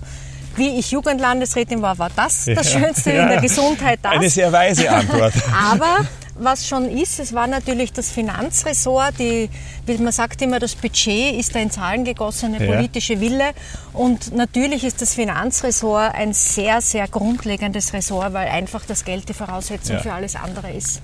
wie 0.55 0.79
ich 0.79 0.91
Jugendlandesrätin 0.91 1.81
war, 1.81 1.97
war 1.97 2.09
das 2.15 2.45
das 2.45 2.71
Schönste 2.71 3.13
ja. 3.13 3.23
in 3.23 3.29
der 3.29 3.41
Gesundheit. 3.41 3.99
Das. 4.01 4.13
Eine 4.13 4.29
sehr 4.29 4.51
weise 4.51 4.89
Antwort. 4.89 5.33
Aber 5.53 6.05
was 6.43 6.67
schon 6.67 6.89
ist, 6.89 7.19
es 7.19 7.33
war 7.33 7.47
natürlich 7.47 7.93
das 7.93 8.09
Finanzressort, 8.09 9.19
die, 9.19 9.49
wie 9.85 9.97
man 9.97 10.11
sagt 10.11 10.41
immer, 10.41 10.59
das 10.59 10.75
Budget 10.75 11.35
ist 11.39 11.55
der 11.55 11.63
in 11.63 11.71
Zahlen 11.71 12.03
gegossene 12.03 12.59
ja. 12.59 12.73
politische 12.73 13.19
Wille. 13.19 13.51
Und 13.93 14.35
natürlich 14.35 14.83
ist 14.83 15.01
das 15.01 15.13
Finanzressort 15.13 16.13
ein 16.15 16.33
sehr, 16.33 16.81
sehr 16.81 17.07
grundlegendes 17.07 17.93
Ressort, 17.93 18.33
weil 18.33 18.47
einfach 18.47 18.85
das 18.85 19.05
Geld 19.05 19.29
die 19.29 19.33
Voraussetzung 19.33 19.97
ja. 19.97 20.01
für 20.01 20.13
alles 20.13 20.35
andere 20.35 20.71
ist. 20.71 21.01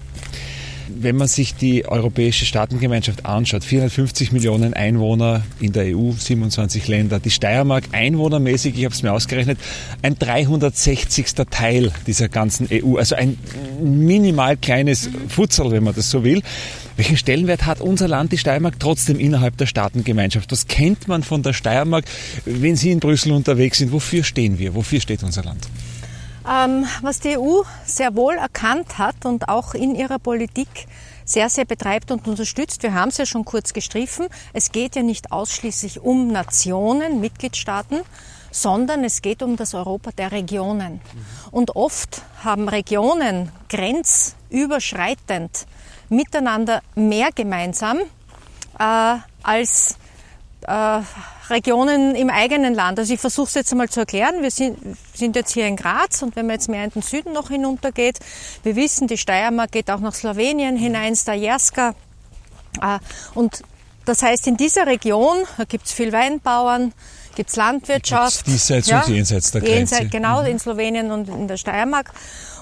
Wenn 0.95 1.17
man 1.17 1.27
sich 1.27 1.55
die 1.55 1.85
europäische 1.85 2.45
Staatengemeinschaft 2.45 3.25
anschaut, 3.25 3.63
450 3.63 4.31
Millionen 4.31 4.73
Einwohner 4.73 5.43
in 5.59 5.71
der 5.71 5.95
EU, 5.95 6.11
27 6.11 6.87
Länder, 6.87 7.19
die 7.19 7.29
Steiermark 7.29 7.83
einwohnermäßig, 7.91 8.77
ich 8.77 8.85
habe 8.85 8.95
es 8.95 9.03
mir 9.03 9.13
ausgerechnet, 9.13 9.59
ein 10.01 10.17
360. 10.17 11.35
Teil 11.51 11.91
dieser 12.07 12.27
ganzen 12.27 12.67
EU, 12.71 12.97
also 12.97 13.15
ein 13.15 13.37
minimal 13.81 14.57
kleines 14.57 15.09
Futzel, 15.27 15.71
wenn 15.71 15.83
man 15.83 15.93
das 15.93 16.09
so 16.09 16.23
will. 16.23 16.41
Welchen 16.97 17.17
Stellenwert 17.17 17.65
hat 17.65 17.81
unser 17.81 18.07
Land, 18.07 18.31
die 18.31 18.37
Steiermark, 18.37 18.79
trotzdem 18.79 19.19
innerhalb 19.19 19.57
der 19.57 19.67
Staatengemeinschaft? 19.67 20.51
Was 20.51 20.67
kennt 20.67 21.07
man 21.07 21.23
von 21.23 21.43
der 21.43 21.53
Steiermark, 21.53 22.05
wenn 22.45 22.75
Sie 22.75 22.91
in 22.91 22.99
Brüssel 22.99 23.31
unterwegs 23.31 23.77
sind? 23.77 23.91
Wofür 23.91 24.23
stehen 24.23 24.59
wir? 24.59 24.75
Wofür 24.75 24.99
steht 24.99 25.23
unser 25.23 25.43
Land? 25.43 25.67
Ähm, 26.49 26.87
was 27.01 27.19
die 27.19 27.37
EU 27.37 27.61
sehr 27.85 28.15
wohl 28.15 28.33
erkannt 28.35 28.97
hat 28.97 29.25
und 29.25 29.49
auch 29.49 29.75
in 29.75 29.93
ihrer 29.93 30.17
Politik 30.17 30.87
sehr, 31.23 31.47
sehr 31.47 31.65
betreibt 31.65 32.09
und 32.09 32.27
unterstützt. 32.27 32.81
Wir 32.81 32.95
haben 32.95 33.09
es 33.09 33.17
ja 33.17 33.27
schon 33.27 33.45
kurz 33.45 33.71
gestriffen. 33.71 34.27
Es 34.51 34.71
geht 34.71 34.95
ja 34.95 35.03
nicht 35.03 35.31
ausschließlich 35.31 35.99
um 35.99 36.29
Nationen, 36.29 37.19
Mitgliedstaaten, 37.19 37.99
sondern 38.49 39.03
es 39.03 39.21
geht 39.21 39.43
um 39.43 39.57
das 39.57 39.75
Europa 39.75 40.09
der 40.11 40.31
Regionen. 40.31 41.01
Und 41.51 41.75
oft 41.75 42.23
haben 42.43 42.67
Regionen 42.67 43.51
grenzüberschreitend 43.69 45.67
miteinander 46.09 46.81
mehr 46.95 47.29
gemeinsam 47.35 47.99
äh, 48.79 49.17
als 49.43 49.99
äh, 50.65 51.01
Regionen 51.49 52.15
im 52.15 52.29
eigenen 52.29 52.73
Land. 52.73 52.99
Also 52.99 53.13
ich 53.13 53.19
versuche 53.19 53.47
es 53.47 53.53
jetzt 53.55 53.71
einmal 53.71 53.89
zu 53.89 54.01
erklären. 54.01 54.41
Wir 54.41 54.51
sind, 54.51 54.77
sind 55.13 55.35
jetzt 55.35 55.53
hier 55.53 55.67
in 55.67 55.75
Graz 55.75 56.21
und 56.21 56.35
wenn 56.35 56.45
man 56.45 56.55
jetzt 56.55 56.69
mehr 56.69 56.83
in 56.83 56.91
den 56.91 57.01
Süden 57.01 57.33
noch 57.33 57.49
hinuntergeht, 57.49 58.19
wir 58.63 58.75
wissen, 58.75 59.07
die 59.07 59.17
Steiermark 59.17 59.71
geht 59.71 59.89
auch 59.89 59.99
nach 59.99 60.13
Slowenien 60.13 60.77
hinein, 60.77 61.15
Stajerska. 61.15 61.95
Äh, 62.81 62.99
und 63.33 63.63
das 64.05 64.23
heißt, 64.23 64.47
in 64.47 64.57
dieser 64.57 64.87
Region 64.87 65.37
gibt 65.67 65.85
es 65.85 65.93
viel 65.93 66.11
Weinbauern, 66.11 66.93
gibt 67.35 67.51
es 67.51 67.55
Landwirtschaft. 67.55 68.47
Diesseits 68.47 68.87
ja, 68.87 69.01
und 69.01 69.13
jenseits 69.13 69.51
der 69.51 69.61
Grenze. 69.61 69.95
Jenseits, 69.95 70.11
genau, 70.11 70.41
mhm. 70.41 70.47
in 70.47 70.59
Slowenien 70.59 71.11
und 71.11 71.29
in 71.29 71.47
der 71.47 71.57
Steiermark. 71.57 72.11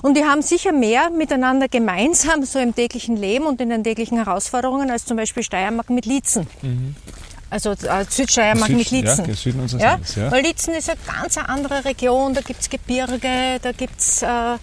Und 0.01 0.17
die 0.17 0.25
haben 0.25 0.41
sicher 0.41 0.71
mehr 0.71 1.09
miteinander 1.09 1.67
gemeinsam, 1.67 2.43
so 2.43 2.59
im 2.59 2.75
täglichen 2.75 3.15
Leben 3.15 3.45
und 3.45 3.61
in 3.61 3.69
den 3.69 3.83
täglichen 3.83 4.17
Herausforderungen, 4.17 4.91
als 4.91 5.05
zum 5.05 5.17
Beispiel 5.17 5.41
Steiermark 5.41 5.89
mit 5.89 6.05
Liezen. 6.05 6.47
Mhm. 6.61 6.95
Also 7.49 7.71
äh, 7.71 8.05
Südsteiermark 8.09 8.67
Süd, 8.67 8.77
mit 8.77 8.91
Liezen. 8.91 9.25
Ja, 9.25 9.33
Süden 9.35 9.59
unseres 9.61 9.81
ja? 9.81 9.91
Landes, 9.91 10.15
ja. 10.15 10.31
Weil 10.31 10.43
Liezen 10.43 10.73
ist 10.73 10.89
eine 10.89 10.99
ganz 11.05 11.37
andere 11.37 11.85
Region, 11.85 12.33
da 12.33 12.41
gibt 12.41 12.61
es 12.61 12.69
Gebirge, 12.69 13.59
da 13.61 13.71
gibt 13.71 13.99
es 13.99 14.21
äh, 14.21 14.55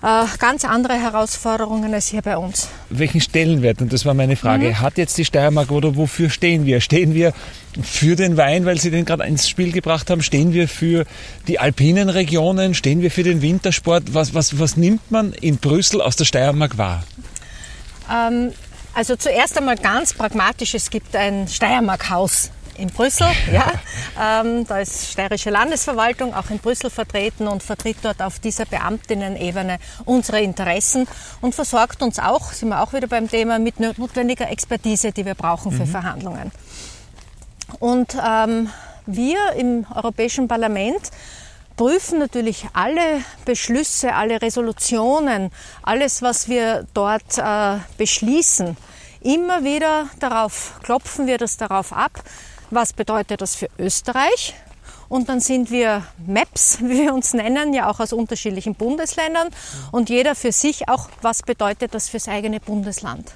äh, 0.00 0.24
ganz 0.38 0.64
andere 0.64 0.94
Herausforderungen 0.94 1.92
als 1.92 2.06
hier 2.06 2.22
bei 2.22 2.36
uns. 2.36 2.68
Welchen 2.88 3.20
Stellenwert, 3.20 3.82
und 3.82 3.92
das 3.92 4.06
war 4.06 4.14
meine 4.14 4.36
Frage, 4.36 4.68
mhm. 4.68 4.80
hat 4.80 4.96
jetzt 4.96 5.18
die 5.18 5.24
Steiermark 5.24 5.70
oder 5.70 5.96
wofür 5.96 6.30
stehen 6.30 6.66
wir? 6.66 6.80
Stehen 6.80 7.14
wir 7.14 7.32
für 7.82 8.14
den 8.14 8.36
Wein, 8.36 8.64
weil 8.64 8.78
Sie 8.78 8.90
den 8.90 9.04
gerade 9.04 9.24
ins 9.24 9.48
Spiel 9.48 9.72
gebracht 9.72 10.08
haben? 10.08 10.22
Stehen 10.22 10.52
wir 10.52 10.68
für 10.68 11.04
die 11.48 11.58
alpinen 11.58 12.08
Regionen? 12.08 12.74
Stehen 12.74 13.02
wir 13.02 13.10
für 13.10 13.24
den 13.24 13.42
Wintersport? 13.42 14.14
Was, 14.14 14.34
was, 14.34 14.58
was 14.60 14.76
nimmt 14.76 15.10
man 15.10 15.32
in 15.32 15.58
Brüssel 15.58 16.00
aus 16.00 16.14
der 16.14 16.26
Steiermark 16.26 16.78
wahr? 16.78 17.02
Ähm, 18.10 18.52
also 18.98 19.14
zuerst 19.14 19.56
einmal 19.56 19.76
ganz 19.76 20.12
pragmatisch, 20.12 20.74
es 20.74 20.90
gibt 20.90 21.14
ein 21.14 21.46
Steiermark-Haus 21.46 22.50
in 22.76 22.88
Brüssel. 22.88 23.28
Ja. 23.52 23.72
Ähm, 24.20 24.66
da 24.66 24.80
ist 24.80 25.12
steirische 25.12 25.50
Landesverwaltung 25.50 26.34
auch 26.34 26.50
in 26.50 26.58
Brüssel 26.58 26.90
vertreten 26.90 27.46
und 27.46 27.62
vertritt 27.62 27.98
dort 28.02 28.20
auf 28.20 28.40
dieser 28.40 28.64
Beamtinnen-Ebene 28.64 29.78
unsere 30.04 30.40
Interessen 30.40 31.06
und 31.40 31.54
versorgt 31.54 32.02
uns 32.02 32.18
auch, 32.18 32.50
sind 32.52 32.70
wir 32.70 32.82
auch 32.82 32.92
wieder 32.92 33.06
beim 33.06 33.30
Thema, 33.30 33.60
mit 33.60 33.78
notwendiger 33.78 34.50
Expertise, 34.50 35.12
die 35.12 35.24
wir 35.24 35.36
brauchen 35.36 35.70
für 35.70 35.84
mhm. 35.84 35.90
Verhandlungen. 35.90 36.50
Und 37.78 38.16
ähm, 38.20 38.68
wir 39.06 39.38
im 39.56 39.86
Europäischen 39.94 40.48
Parlament 40.48 41.12
prüfen 41.76 42.18
natürlich 42.18 42.66
alle 42.72 43.22
Beschlüsse, 43.44 44.12
alle 44.14 44.42
Resolutionen, 44.42 45.52
alles, 45.82 46.20
was 46.20 46.48
wir 46.48 46.84
dort 46.92 47.38
äh, 47.38 47.78
beschließen. 47.96 48.76
Immer 49.20 49.64
wieder 49.64 50.08
darauf 50.20 50.78
klopfen 50.82 51.26
wir 51.26 51.38
das 51.38 51.56
darauf 51.56 51.92
ab, 51.92 52.22
was 52.70 52.92
bedeutet 52.92 53.40
das 53.40 53.54
für 53.54 53.68
Österreich. 53.78 54.54
Und 55.08 55.28
dann 55.28 55.40
sind 55.40 55.70
wir 55.70 56.04
MAPs, 56.26 56.78
wie 56.82 57.04
wir 57.04 57.14
uns 57.14 57.32
nennen, 57.32 57.72
ja 57.72 57.90
auch 57.90 58.00
aus 58.00 58.12
unterschiedlichen 58.12 58.74
Bundesländern. 58.74 59.48
Und 59.90 60.10
jeder 60.10 60.34
für 60.34 60.52
sich 60.52 60.88
auch, 60.88 61.08
was 61.22 61.42
bedeutet 61.42 61.94
das 61.94 62.08
fürs 62.08 62.28
eigene 62.28 62.60
Bundesland. 62.60 63.32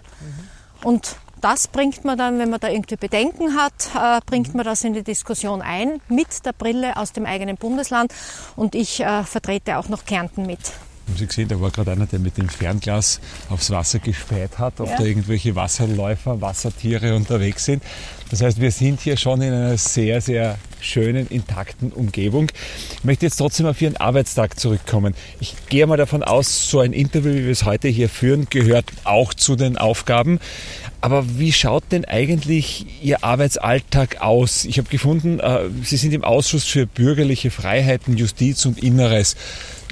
Und 0.85 1.17
das 1.41 1.67
bringt 1.67 2.05
man 2.05 2.17
dann, 2.17 2.39
wenn 2.39 2.51
man 2.51 2.61
da 2.61 2.69
irgendwie 2.69 2.97
Bedenken 2.97 3.57
hat, 3.57 3.91
äh, 3.97 4.21
bringt 4.25 4.55
man 4.55 4.65
das 4.65 4.85
in 4.85 4.93
die 4.93 5.03
Diskussion 5.03 5.61
ein 5.61 6.01
mit 6.09 6.47
der 6.47 6.53
Brille 6.53 6.97
aus 6.97 7.13
dem 7.13 7.27
eigenen 7.27 7.57
Bundesland. 7.57 8.15
Und 8.55 8.75
ich 8.75 9.01
äh, 9.01 9.25
vertrete 9.25 9.79
auch 9.79 9.89
noch 9.89 10.05
Kärnten 10.05 10.47
mit. 10.47 10.73
Haben 11.07 11.17
Sie 11.17 11.27
gesehen, 11.27 11.49
da 11.49 11.61
war 11.61 11.71
gerade 11.71 11.93
einer, 11.93 12.07
der 12.07 12.21
mit 12.21 12.39
dem 12.39 12.49
Fernglas 12.49 13.21
aufs 13.51 13.71
Wasser 13.71 13.99
gespäht 13.99 14.59
hat, 14.59 14.81
ob 14.81 14.89
ja. 14.89 14.97
da 14.97 15.05
irgendwelche 15.05 15.55
Wasserläufer, 15.57 16.41
Wassertiere 16.41 17.15
unterwegs 17.17 17.65
sind. 17.65 17.83
Das 18.31 18.41
heißt, 18.41 18.61
wir 18.61 18.71
sind 18.71 19.01
hier 19.01 19.17
schon 19.17 19.43
in 19.43 19.53
einer 19.53 19.77
sehr, 19.77 20.21
sehr 20.21 20.57
schönen, 20.81 21.27
intakten 21.29 21.93
Umgebung. 21.93 22.51
Ich 22.95 23.05
möchte 23.05 23.27
jetzt 23.27 23.37
trotzdem 23.37 23.67
auf 23.67 23.81
Ihren 23.83 23.97
Arbeitstag 23.99 24.59
zurückkommen. 24.59 25.15
Ich 25.39 25.55
gehe 25.69 25.87
mal 25.87 25.97
davon 25.97 26.23
aus, 26.23 26.71
so 26.71 26.81
ein 26.81 26.93
Interview, 26.93 27.33
wie 27.33 27.45
wir 27.45 27.53
es 27.53 27.65
heute 27.65 27.89
hier 27.89 28.09
führen, 28.09 28.47
gehört 28.49 28.87
auch 29.05 29.35
zu 29.35 29.57
den 29.57 29.77
Aufgaben. 29.77 30.41
Aber 31.01 31.39
wie 31.39 31.53
schaut 31.53 31.85
denn 31.91 32.05
eigentlich 32.05 32.87
Ihr 33.03 33.25
Arbeitsalltag 33.25 34.23
aus? 34.23 34.65
Ich 34.65 34.79
habe 34.79 34.89
gefunden, 34.89 35.41
äh, 35.41 35.69
Sie 35.83 35.97
sind 35.97 36.15
im 36.15 36.25
Ausschuss 36.25 36.65
für 36.65 36.87
bürgerliche 36.87 37.51
Freiheiten, 37.51 38.17
Justiz 38.17 38.65
und 38.67 38.83
Inneres. 38.83 39.37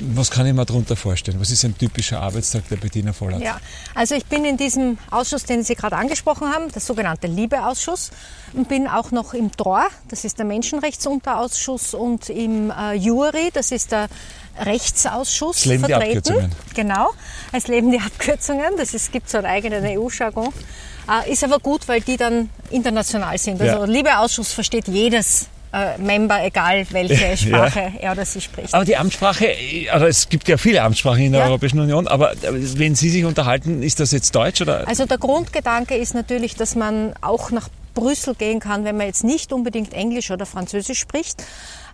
Was 0.01 0.31
kann 0.31 0.47
ich 0.47 0.55
mir 0.55 0.65
darunter 0.65 0.97
vorstellen? 0.97 1.39
Was 1.41 1.51
ist 1.51 1.65
ein 1.65 1.77
typischer 1.77 2.21
Arbeitstag 2.21 2.69
der 2.69 2.77
Bettina 2.77 3.13
Vollert? 3.13 3.43
Ja, 3.43 3.61
also 3.95 4.15
ich 4.15 4.25
bin 4.27 4.45
in 4.45 4.57
diesem 4.57 4.99
Ausschuss, 5.11 5.45
den 5.45 5.63
Sie 5.63 5.75
gerade 5.75 5.97
angesprochen 5.97 6.49
haben, 6.49 6.71
der 6.73 6.81
sogenannte 6.81 7.27
Liebeausschuss, 7.27 8.11
und 8.55 8.69
bin 8.69 8.89
auch 8.89 9.11
noch 9.11 9.35
im 9.35 9.51
DOR, 9.53 9.87
das 10.09 10.25
ist 10.25 10.39
der 10.39 10.47
Menschenrechtsunterausschuss, 10.47 11.95
und 11.95 12.31
im 12.31 12.71
äh, 12.71 12.95
Jury, 12.95 13.51
das 13.53 13.73
ist 13.73 13.93
der 13.93 14.09
Rechtsausschuss 14.59 15.59
es 15.59 15.65
leben 15.67 15.85
vertreten. 15.85 16.11
Die 16.11 16.17
Abkürzungen. 16.19 16.53
Genau, 16.75 17.11
es 17.53 17.69
leben 17.69 17.91
die 17.93 18.01
Abkürzungen, 18.01 18.77
das 18.77 18.95
ist, 18.95 19.13
gibt 19.13 19.29
so 19.29 19.39
einen 19.39 19.47
eigenen 19.47 19.85
EU-Jargon. 19.85 20.53
Äh, 21.09 21.33
ist 21.33 21.45
aber 21.45 21.59
gut, 21.59 21.87
weil 21.89 22.01
die 22.01 22.17
dann 22.17 22.51
international 22.71 23.37
sind. 23.39 23.61
Also 23.61 23.81
ja. 23.81 23.85
Liebeausschuss 23.85 24.53
versteht 24.53 24.89
jedes 24.89 25.49
äh, 25.73 25.99
Member, 25.99 26.45
egal 26.45 26.87
welche 26.91 27.37
Sprache 27.37 27.81
ja. 27.81 28.01
er 28.01 28.13
oder 28.13 28.25
sie 28.25 28.41
spricht. 28.41 28.75
Aber 28.75 28.85
die 28.85 28.97
Amtssprache, 28.97 29.55
also 29.91 30.07
es 30.07 30.29
gibt 30.29 30.49
ja 30.49 30.57
viele 30.57 30.83
Amtssprachen 30.83 31.23
in 31.23 31.33
der 31.33 31.43
ja. 31.43 31.47
Europäischen 31.49 31.81
Union, 31.81 32.09
aber 32.09 32.33
wenn 32.43 32.95
Sie 32.95 33.11
sich 33.11 33.25
unterhalten, 33.25 33.83
ist 33.83 34.01
das 34.01 34.13
jetzt 34.13 34.35
Deutsch 34.35 34.61
oder? 34.61 34.87
Also 34.89 35.07
der 35.07 35.19
Grundgedanke 35.19 35.97
ist 35.97 36.15
natürlich, 36.15 36.57
dass 36.57 36.75
man 36.75 37.15
auch 37.21 37.51
nach 37.51 37.69
Brüssel 37.95 38.35
gehen 38.35 38.61
kann, 38.61 38.85
wenn 38.85 38.97
man 38.97 39.07
jetzt 39.07 39.25
nicht 39.25 39.53
unbedingt 39.53 39.93
Englisch 39.95 40.31
oder 40.31 40.47
Französisch 40.47 40.99
spricht. 40.99 41.43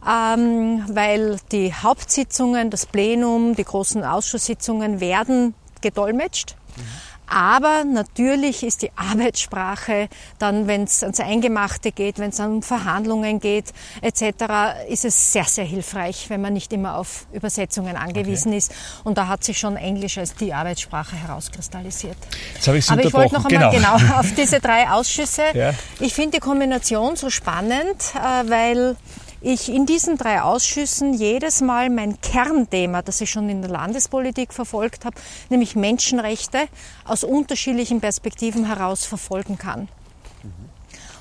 ähm, 0.06 0.84
weil 0.88 1.36
die 1.52 1.74
Hauptsitzungen, 1.74 2.70
das 2.70 2.86
Plenum, 2.86 3.56
die 3.56 3.64
großen 3.64 4.04
Ausschusssitzungen 4.04 5.00
werden 5.00 5.54
gedolmetscht. 5.80 6.54
Mhm. 6.76 6.82
Aber 7.26 7.84
natürlich 7.84 8.62
ist 8.62 8.82
die 8.82 8.90
Arbeitssprache 8.96 10.08
dann, 10.38 10.66
wenn 10.66 10.84
es 10.84 11.02
ans 11.02 11.20
Eingemachte 11.20 11.92
geht, 11.92 12.18
wenn 12.18 12.30
es 12.30 12.40
um 12.40 12.62
Verhandlungen 12.62 13.40
geht 13.40 13.72
etc., 14.02 14.88
ist 14.88 15.04
es 15.04 15.32
sehr, 15.32 15.44
sehr 15.44 15.64
hilfreich, 15.64 16.26
wenn 16.28 16.40
man 16.40 16.52
nicht 16.52 16.72
immer 16.72 16.96
auf 16.96 17.26
Übersetzungen 17.32 17.96
angewiesen 17.96 18.48
okay. 18.48 18.58
ist. 18.58 18.72
Und 19.04 19.18
da 19.18 19.28
hat 19.28 19.44
sich 19.44 19.58
schon 19.58 19.76
Englisch 19.76 20.18
als 20.18 20.34
die 20.34 20.52
Arbeitssprache 20.52 21.16
herauskristallisiert. 21.16 22.16
Jetzt 22.54 22.68
habe 22.68 22.78
ich 22.78 22.90
Aber 22.90 23.04
ich 23.04 23.12
wollte 23.12 23.34
noch 23.34 23.44
einmal 23.44 23.70
genau. 23.70 23.96
genau 23.96 24.18
auf 24.18 24.32
diese 24.36 24.60
drei 24.60 24.88
Ausschüsse. 24.88 25.42
Ja. 25.56 25.72
Ich 26.00 26.12
finde 26.12 26.32
die 26.32 26.40
Kombination 26.40 27.16
so 27.16 27.30
spannend, 27.30 27.96
äh, 28.14 28.50
weil 28.50 28.96
ich 29.40 29.68
in 29.68 29.86
diesen 29.86 30.16
drei 30.16 30.42
Ausschüssen 30.42 31.14
jedes 31.14 31.60
Mal 31.60 31.90
mein 31.90 32.20
Kernthema, 32.20 33.02
das 33.02 33.20
ich 33.20 33.30
schon 33.30 33.48
in 33.48 33.62
der 33.62 33.70
Landespolitik 33.70 34.52
verfolgt 34.52 35.04
habe, 35.04 35.16
nämlich 35.50 35.76
Menschenrechte 35.76 36.68
aus 37.04 37.24
unterschiedlichen 37.24 38.00
Perspektiven 38.00 38.66
heraus 38.66 39.04
verfolgen 39.04 39.58
kann. 39.58 39.88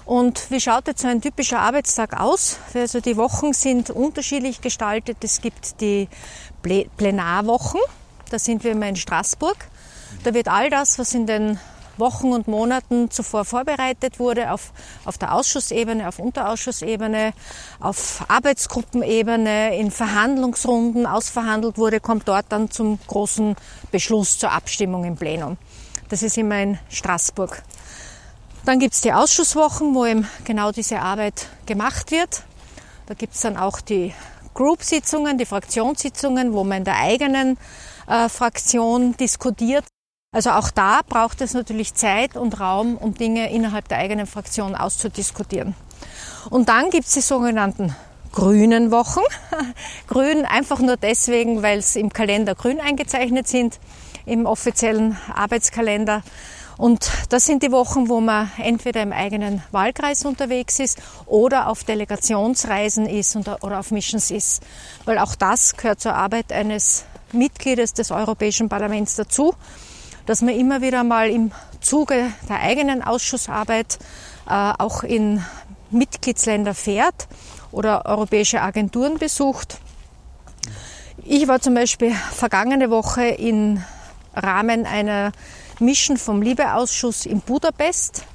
Und 0.06 0.52
wie 0.52 0.62
schaut 0.62 0.88
jetzt 0.88 1.02
so 1.02 1.08
ein 1.08 1.22
typischer 1.22 1.60
Arbeitstag 1.60 2.20
aus? 2.20 2.60
Also 2.76 3.00
die 3.00 3.18
Wochen 3.18 3.54
sind 3.54 3.90
unterschiedlich 3.90 4.62
gestaltet. 4.62 5.18
Es 5.22 5.42
gibt 5.42 5.82
die 5.82 6.08
Plenarwochen, 6.62 7.82
da 8.30 8.38
sind 8.38 8.64
wir 8.64 8.72
immer 8.72 8.88
in 8.88 8.96
Straßburg. 8.96 9.58
Da 10.24 10.34
wird 10.34 10.48
all 10.48 10.70
das, 10.70 11.00
was 11.00 11.14
in 11.16 11.26
den 11.26 11.60
Wochen 11.98 12.32
und 12.34 12.48
Monaten 12.48 13.10
zuvor 13.12 13.46
vorbereitet 13.46 14.20
wurde, 14.20 14.52
auf, 14.52 14.72
auf 15.06 15.18
der 15.18 15.34
Ausschussebene, 15.34 16.08
auf 16.08 16.20
Unterausschussebene, 16.20 17.34
auf 17.80 18.24
Arbeitsgruppenebene, 18.28 19.78
in 19.78 19.92
Verhandlungsrunden 19.92 21.06
ausverhandelt 21.06 21.78
wurde, 21.78 22.00
kommt 22.00 22.28
dort 22.28 22.46
dann 22.50 22.72
zum 22.72 23.00
großen 23.08 23.56
Beschluss 23.92 24.38
zur 24.38 24.52
Abstimmung 24.52 25.06
im 25.06 25.16
Plenum. 25.16 25.58
Das 26.10 26.22
ist 26.24 26.38
immer 26.38 26.62
in 26.62 26.80
Straßburg. 26.90 27.64
Dann 28.66 28.80
gibt 28.80 28.94
es 28.96 29.02
die 29.02 29.14
Ausschusswochen, 29.14 29.94
wo 29.94 30.06
eben 30.06 30.28
genau 30.44 30.72
diese 30.72 31.00
Arbeit 31.00 31.48
gemacht 31.66 32.12
wird. 32.12 32.44
Da 33.06 33.14
gibt 33.14 33.36
es 33.36 33.42
dann 33.42 33.58
auch 33.58 33.80
die 33.80 34.14
Group-Sitzungen, 34.56 35.38
die 35.38 35.46
Fraktionssitzungen, 35.46 36.54
wo 36.54 36.64
man 36.64 36.80
in 36.80 36.84
der 36.86 36.98
eigenen 36.98 37.58
äh, 38.08 38.30
Fraktion 38.30 39.16
diskutiert. 39.18 39.86
Also 40.36 40.50
auch 40.50 40.70
da 40.70 41.00
braucht 41.08 41.40
es 41.40 41.54
natürlich 41.54 41.94
Zeit 41.94 42.36
und 42.36 42.60
Raum, 42.60 42.98
um 42.98 43.14
Dinge 43.14 43.50
innerhalb 43.54 43.88
der 43.88 44.00
eigenen 44.00 44.28
Fraktion 44.28 44.76
auszudiskutieren. 44.76 45.76
Und 46.50 46.68
dann 46.68 46.90
gibt 46.90 47.06
es 47.06 47.14
die 47.14 47.22
sogenannten 47.22 47.96
grünen 48.34 48.92
Wochen. 48.92 49.22
grün 50.10 50.44
einfach 50.44 50.80
nur 50.80 50.98
deswegen, 50.98 51.64
weil 51.64 51.80
es 51.80 51.96
im 51.96 52.12
Kalender 52.12 52.54
grün 52.54 52.82
eingezeichnet 52.82 53.48
sind, 53.48 53.80
im 54.26 54.46
offiziellen 54.46 55.18
Arbeitskalender. 55.34 56.22
Und 56.76 57.10
das 57.30 57.46
sind 57.46 57.64
die 57.64 57.72
Wochen, 57.72 58.10
wo 58.10 58.20
man 58.20 58.52
entweder 58.58 59.04
im 59.04 59.14
eigenen 59.14 59.64
Wahlkreis 59.72 60.26
unterwegs 60.26 60.82
ist 60.82 61.02
oder 61.28 61.70
auf 61.70 61.86
Delegationsreisen 61.86 63.06
ist 63.06 63.38
oder 63.38 63.80
auf 63.80 63.92
Missions 63.92 64.32
ist. 64.32 64.64
Weil 65.06 65.18
auch 65.18 65.36
das 65.36 65.78
gehört 65.78 66.02
zur 66.02 66.14
Arbeit 66.14 66.52
eines 66.52 67.06
Mitgliedes 67.32 67.94
des 67.94 68.12
Europäischen 68.12 68.68
Parlaments 68.68 69.16
dazu 69.16 69.56
dass 70.26 70.42
man 70.42 70.56
immer 70.56 70.82
wieder 70.82 71.04
mal 71.04 71.30
im 71.30 71.52
Zuge 71.82 72.32
der 72.50 72.62
eigenen 72.62 73.04
Ausschussarbeit 73.04 74.00
äh, 74.48 74.74
auch 74.78 75.04
in 75.04 75.44
Mitgliedsländer 75.92 76.74
fährt 76.74 77.28
oder 77.72 78.06
europäische 78.06 78.62
Agenturen 78.62 79.18
besucht. 79.18 79.80
Ich 81.24 81.48
war 81.48 81.60
zum 81.60 81.74
Beispiel 81.74 82.12
vergangene 82.12 82.90
Woche 82.90 83.26
im 83.26 83.84
Rahmen 84.36 84.86
einer 84.86 85.32
Mission 85.80 86.18
vom 86.18 86.42
Liebeausschuss 86.42 87.26
in 87.26 87.42
Budapest, 87.42 88.26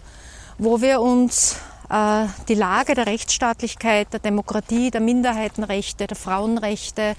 wo 0.58 0.80
wir 0.80 1.00
uns 1.00 1.56
äh, 1.88 2.26
die 2.48 2.54
Lage 2.54 2.94
der 2.94 3.06
Rechtsstaatlichkeit, 3.06 4.12
der 4.12 4.20
Demokratie, 4.20 4.90
der 4.90 5.00
Minderheitenrechte, 5.00 6.06
der 6.06 6.16
Frauenrechte, 6.16 7.14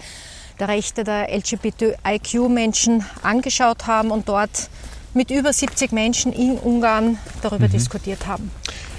der 0.62 0.68
Rechte 0.68 1.04
der 1.04 1.28
LGBTIQ-Menschen 1.36 3.04
angeschaut 3.24 3.88
haben 3.88 4.12
und 4.12 4.30
dort 4.30 4.70
mit 5.14 5.32
über 5.32 5.52
70 5.52 5.92
Menschen 5.92 6.32
in 6.32 6.58
Ungarn 6.58 7.18
darüber 7.42 7.68
mhm. 7.68 7.72
diskutiert 7.72 8.28
haben. 8.28 8.52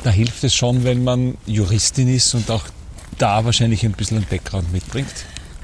Da 0.03 0.11
hilft 0.11 0.45
es 0.45 0.55
schon, 0.55 0.85
wenn 0.85 1.05
man 1.05 1.39
Juristin 1.47 2.15
ist 2.15 2.35
und 2.35 2.51
auch 2.51 2.65
da 3.19 3.45
wahrscheinlich 3.45 3.85
ein 3.85 3.93
bisschen 3.93 4.19
einen 4.19 4.27
Background 4.27 4.73
mitbringt. 4.73 5.15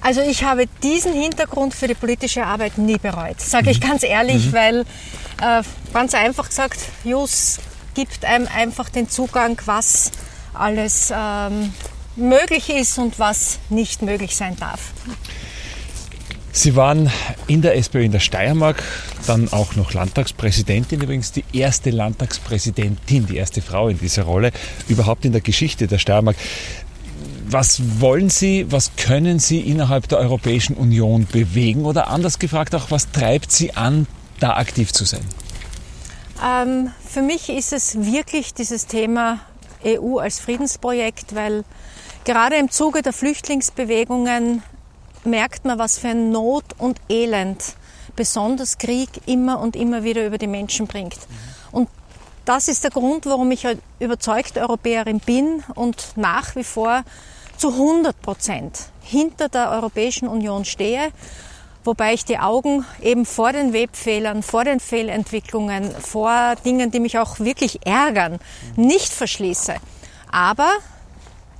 Also 0.00 0.20
ich 0.20 0.44
habe 0.44 0.66
diesen 0.82 1.12
Hintergrund 1.12 1.74
für 1.74 1.88
die 1.88 1.94
politische 1.94 2.46
Arbeit 2.46 2.78
nie 2.78 2.98
bereut, 2.98 3.40
sage 3.40 3.70
ich 3.70 3.80
mhm. 3.80 3.88
ganz 3.88 4.04
ehrlich, 4.04 4.46
mhm. 4.46 4.52
weil 4.52 4.80
äh, 5.42 5.62
ganz 5.92 6.14
einfach 6.14 6.48
gesagt, 6.48 6.78
Jus 7.02 7.58
gibt 7.94 8.24
einem 8.24 8.46
einfach 8.46 8.88
den 8.88 9.10
Zugang, 9.10 9.60
was 9.66 10.12
alles 10.54 11.12
ähm, 11.14 11.72
möglich 12.14 12.70
ist 12.70 12.98
und 12.98 13.18
was 13.18 13.58
nicht 13.70 14.02
möglich 14.02 14.36
sein 14.36 14.56
darf. 14.56 14.92
Sie 16.58 16.74
waren 16.74 17.08
in 17.46 17.62
der 17.62 17.76
SPÖ 17.76 18.02
in 18.02 18.10
der 18.10 18.18
Steiermark, 18.18 18.82
dann 19.28 19.48
auch 19.52 19.76
noch 19.76 19.92
Landtagspräsidentin, 19.92 21.00
übrigens 21.00 21.30
die 21.30 21.44
erste 21.52 21.90
Landtagspräsidentin, 21.90 23.26
die 23.26 23.36
erste 23.36 23.62
Frau 23.62 23.88
in 23.88 23.96
dieser 23.96 24.24
Rolle 24.24 24.50
überhaupt 24.88 25.24
in 25.24 25.30
der 25.30 25.40
Geschichte 25.40 25.86
der 25.86 25.98
Steiermark. 25.98 26.34
Was 27.48 28.00
wollen 28.00 28.28
Sie, 28.28 28.66
was 28.72 28.90
können 28.96 29.38
Sie 29.38 29.60
innerhalb 29.60 30.08
der 30.08 30.18
Europäischen 30.18 30.74
Union 30.74 31.28
bewegen 31.30 31.84
oder 31.84 32.08
anders 32.08 32.40
gefragt 32.40 32.74
auch, 32.74 32.90
was 32.90 33.12
treibt 33.12 33.52
Sie 33.52 33.74
an, 33.74 34.08
da 34.40 34.56
aktiv 34.56 34.92
zu 34.92 35.04
sein? 35.04 35.22
Ähm, 36.44 36.90
für 37.08 37.22
mich 37.22 37.50
ist 37.50 37.72
es 37.72 38.04
wirklich 38.04 38.52
dieses 38.52 38.88
Thema 38.88 39.38
EU 39.86 40.18
als 40.18 40.40
Friedensprojekt, 40.40 41.36
weil 41.36 41.62
gerade 42.24 42.56
im 42.56 42.68
Zuge 42.68 43.02
der 43.02 43.12
Flüchtlingsbewegungen 43.12 44.64
merkt 45.28 45.64
man, 45.64 45.78
was 45.78 45.98
für 45.98 46.08
ein 46.08 46.30
Not 46.30 46.64
und 46.78 47.00
Elend 47.08 47.62
besonders 48.16 48.78
Krieg 48.78 49.08
immer 49.26 49.60
und 49.60 49.76
immer 49.76 50.02
wieder 50.02 50.26
über 50.26 50.38
die 50.38 50.46
Menschen 50.46 50.86
bringt. 50.86 51.18
Und 51.70 51.88
das 52.44 52.68
ist 52.68 52.82
der 52.82 52.90
Grund, 52.90 53.26
warum 53.26 53.50
ich 53.50 53.66
überzeugte 54.00 54.60
Europäerin 54.60 55.20
bin 55.20 55.62
und 55.74 56.16
nach 56.16 56.56
wie 56.56 56.64
vor 56.64 57.04
zu 57.56 57.72
100 57.72 58.20
Prozent 58.22 58.86
hinter 59.02 59.48
der 59.48 59.70
Europäischen 59.70 60.28
Union 60.28 60.64
stehe, 60.64 61.12
wobei 61.84 62.14
ich 62.14 62.24
die 62.24 62.38
Augen 62.38 62.84
eben 63.02 63.26
vor 63.26 63.52
den 63.52 63.72
Webfehlern, 63.72 64.42
vor 64.42 64.64
den 64.64 64.80
Fehlentwicklungen, 64.80 65.90
vor 65.92 66.54
Dingen, 66.64 66.90
die 66.90 67.00
mich 67.00 67.18
auch 67.18 67.38
wirklich 67.38 67.86
ärgern, 67.86 68.38
nicht 68.76 69.12
verschließe. 69.12 69.74
Aber 70.30 70.70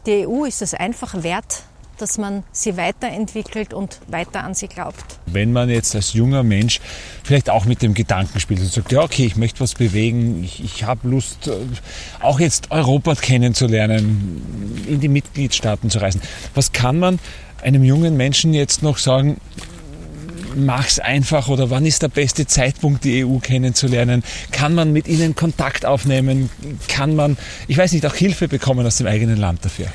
die 0.06 0.26
EU 0.26 0.44
ist 0.44 0.62
es 0.62 0.74
einfach 0.74 1.22
wert, 1.22 1.62
dass 1.98 2.18
man 2.18 2.44
sie 2.52 2.76
weiterentwickelt 2.76 3.74
und 3.74 4.00
weiter 4.08 4.44
an 4.44 4.54
sie 4.54 4.68
glaubt. 4.68 5.04
Wenn 5.26 5.52
man 5.52 5.68
jetzt 5.68 5.94
als 5.94 6.12
junger 6.12 6.42
Mensch 6.42 6.80
vielleicht 7.24 7.50
auch 7.50 7.64
mit 7.64 7.82
dem 7.82 7.94
Gedanken 7.94 8.40
spielt 8.40 8.60
und 8.60 8.70
sagt, 8.70 8.92
ja 8.92 9.02
okay, 9.02 9.26
ich 9.26 9.36
möchte 9.36 9.60
was 9.60 9.74
bewegen, 9.74 10.42
ich, 10.44 10.62
ich 10.62 10.84
habe 10.84 11.08
Lust, 11.08 11.48
äh, 11.48 11.52
auch 12.20 12.40
jetzt 12.40 12.70
Europa 12.70 13.14
kennenzulernen, 13.14 14.84
in 14.86 15.00
die 15.00 15.08
Mitgliedstaaten 15.08 15.90
zu 15.90 15.98
reisen. 15.98 16.20
Was 16.54 16.72
kann 16.72 16.98
man 16.98 17.18
einem 17.62 17.84
jungen 17.84 18.16
Menschen 18.16 18.54
jetzt 18.54 18.82
noch 18.82 18.98
sagen, 18.98 19.38
mach's 20.54 20.98
einfach 20.98 21.48
oder 21.48 21.70
wann 21.70 21.86
ist 21.86 22.02
der 22.02 22.08
beste 22.08 22.46
Zeitpunkt, 22.46 23.04
die 23.04 23.24
EU 23.24 23.38
kennenzulernen? 23.38 24.22
Kann 24.50 24.74
man 24.74 24.92
mit 24.92 25.08
ihnen 25.08 25.34
Kontakt 25.34 25.84
aufnehmen? 25.84 26.50
Kann 26.88 27.14
man, 27.16 27.36
ich 27.66 27.76
weiß 27.76 27.92
nicht, 27.92 28.06
auch 28.06 28.14
Hilfe 28.14 28.48
bekommen 28.48 28.86
aus 28.86 28.96
dem 28.98 29.06
eigenen 29.06 29.36
Land 29.36 29.64
dafür? 29.64 29.86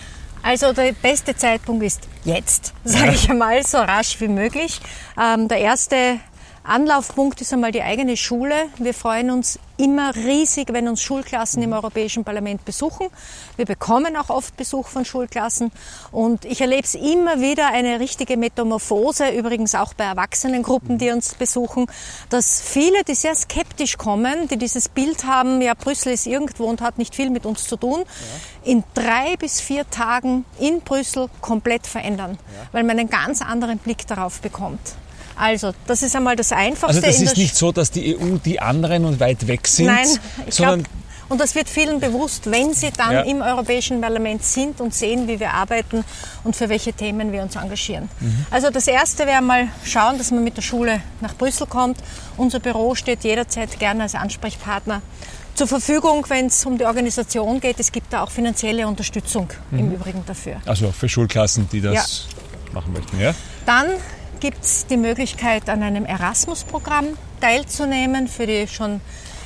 Also 0.43 0.73
der 0.73 0.91
beste 0.91 1.36
Zeitpunkt 1.36 1.84
ist 1.86 2.01
jetzt, 2.25 2.73
sage 2.84 3.13
ich 3.13 3.29
einmal, 3.29 3.63
so 3.65 3.77
rasch 3.77 4.19
wie 4.19 4.27
möglich. 4.27 4.82
Ähm, 5.19 5.47
der 5.47 5.60
erste 5.60 6.19
Anlaufpunkt 6.63 7.41
ist 7.41 7.52
einmal 7.52 7.73
die 7.73 7.82
eigene 7.82 8.15
Schule. 8.15 8.56
Wir 8.78 8.93
freuen 8.93 9.32
uns 9.32 9.60
immer 9.76 10.15
riesig, 10.15 10.71
wenn 10.71 10.88
uns 10.88 11.02
Schulklassen 11.02 11.62
im 11.62 11.73
Europäischen 11.73 12.23
Parlament 12.23 12.63
besuchen. 12.63 13.08
Wir 13.58 13.65
bekommen 13.65 14.15
auch 14.15 14.30
oft 14.30 14.56
Besuch 14.56 14.88
von 14.88 15.04
Schulklassen 15.04 15.71
und 16.13 16.45
ich 16.45 16.62
erlebe 16.62 16.84
es 16.84 16.95
immer 16.95 17.41
wieder 17.41 17.67
eine 17.67 17.99
richtige 17.99 18.38
Metamorphose, 18.38 19.30
übrigens 19.30 19.76
auch 19.76 19.93
bei 19.93 20.06
Erwachsenengruppen, 20.06 20.97
die 20.97 21.12
uns 21.12 21.36
besuchen, 21.36 21.88
dass 22.30 22.62
viele, 22.62 23.04
die 23.04 23.15
sehr 23.15 23.36
skeptisch 23.36 23.97
kommen, 23.97 24.47
die 24.47 24.58
dieses 24.58 24.88
Bild 24.88 25.26
haben, 25.26 25.62
ja, 25.62 25.73
Brüssel 25.73 26.13
ist 26.13 26.28
irgendwo 26.28 26.65
und 26.65 26.80
hat 26.80 26.97
nicht 26.97 27.13
viel 27.13 27.30
mit 27.30 27.45
uns 27.45 27.67
zu 27.67 27.76
tun, 27.76 28.04
ja. 28.06 28.71
in 28.71 28.84
drei 28.93 29.36
bis 29.38 29.60
vier 29.60 29.89
Tagen 29.89 30.45
in 30.60 30.80
Brüssel 30.80 31.30
komplett 31.41 31.88
verändern, 31.88 32.38
ja. 32.56 32.67
weil 32.71 32.84
man 32.84 32.97
einen 32.97 33.10
ganz 33.10 33.41
anderen 33.41 33.80
Blick 33.80 34.08
darauf 34.08 34.39
bekommt. 34.39 34.95
Also, 35.36 35.72
das 35.88 36.04
ist 36.04 36.15
einmal 36.15 36.36
das 36.36 36.52
Einfachste. 36.52 36.98
Also, 36.98 37.02
das 37.02 37.22
ist 37.22 37.38
nicht 37.38 37.56
so, 37.56 37.72
dass 37.72 37.91
die 37.91 38.15
EU 38.17 38.38
die 38.43 38.60
anderen 38.60 39.06
und 39.06 39.19
weit 39.19 39.48
weg 39.48 39.67
sind, 39.67 39.88
Nein, 39.88 40.08
sondern 40.50 40.84
glaub, 40.84 40.93
Und 41.30 41.39
das 41.41 41.56
wird 41.56 41.67
vielen 41.69 42.00
bewusst, 42.00 42.52
wenn 42.52 42.74
sie 42.74 42.91
dann 42.96 43.12
Ja. 43.12 43.22
im 43.22 43.41
Europäischen 43.41 44.02
Parlament 44.02 44.43
sind 44.43 44.80
und 44.82 44.93
sehen, 44.93 45.28
wie 45.28 45.39
wir 45.39 45.52
arbeiten 45.54 46.04
und 46.43 46.56
für 46.56 46.69
welche 46.69 46.93
Themen 46.93 47.32
wir 47.32 47.41
uns 47.41 47.56
engagieren. 47.56 48.10
Also 48.52 48.69
das 48.69 48.88
Erste 48.88 49.26
wäre 49.26 49.41
mal 49.41 49.67
schauen, 49.84 50.17
dass 50.19 50.30
man 50.32 50.43
mit 50.43 50.58
der 50.58 50.62
Schule 50.62 51.02
nach 51.22 51.34
Brüssel 51.36 51.65
kommt. 51.65 51.98
Unser 52.38 52.60
Büro 52.60 52.93
steht 52.93 53.24
jederzeit 53.24 53.80
gerne 53.80 54.04
als 54.04 54.13
Ansprechpartner 54.15 55.02
zur 55.56 55.67
Verfügung, 55.67 56.26
wenn 56.30 56.48
es 56.48 56.65
um 56.65 56.78
die 56.78 56.86
Organisation 56.86 57.60
geht. 57.60 57.80
Es 57.80 57.91
gibt 57.91 58.12
da 58.13 58.24
auch 58.24 58.30
finanzielle 58.30 58.86
Unterstützung 58.88 59.50
im 59.72 59.91
Übrigen 59.91 60.24
dafür. 60.28 60.58
Also 60.65 60.91
für 60.91 61.10
Schulklassen, 61.10 61.67
die 61.72 61.82
das 61.82 62.28
machen 62.74 62.93
möchten, 62.93 63.19
ja? 63.19 63.34
Dann 63.65 63.88
gibt 64.43 64.65
es 64.65 64.86
die 64.88 64.97
Möglichkeit, 64.97 65.69
an 65.69 65.82
einem 65.82 66.06
Erasmus-Programm 66.06 67.17
teilzunehmen 67.39 68.27
für 68.27 68.45
die 68.45 68.67
schon 68.67 68.99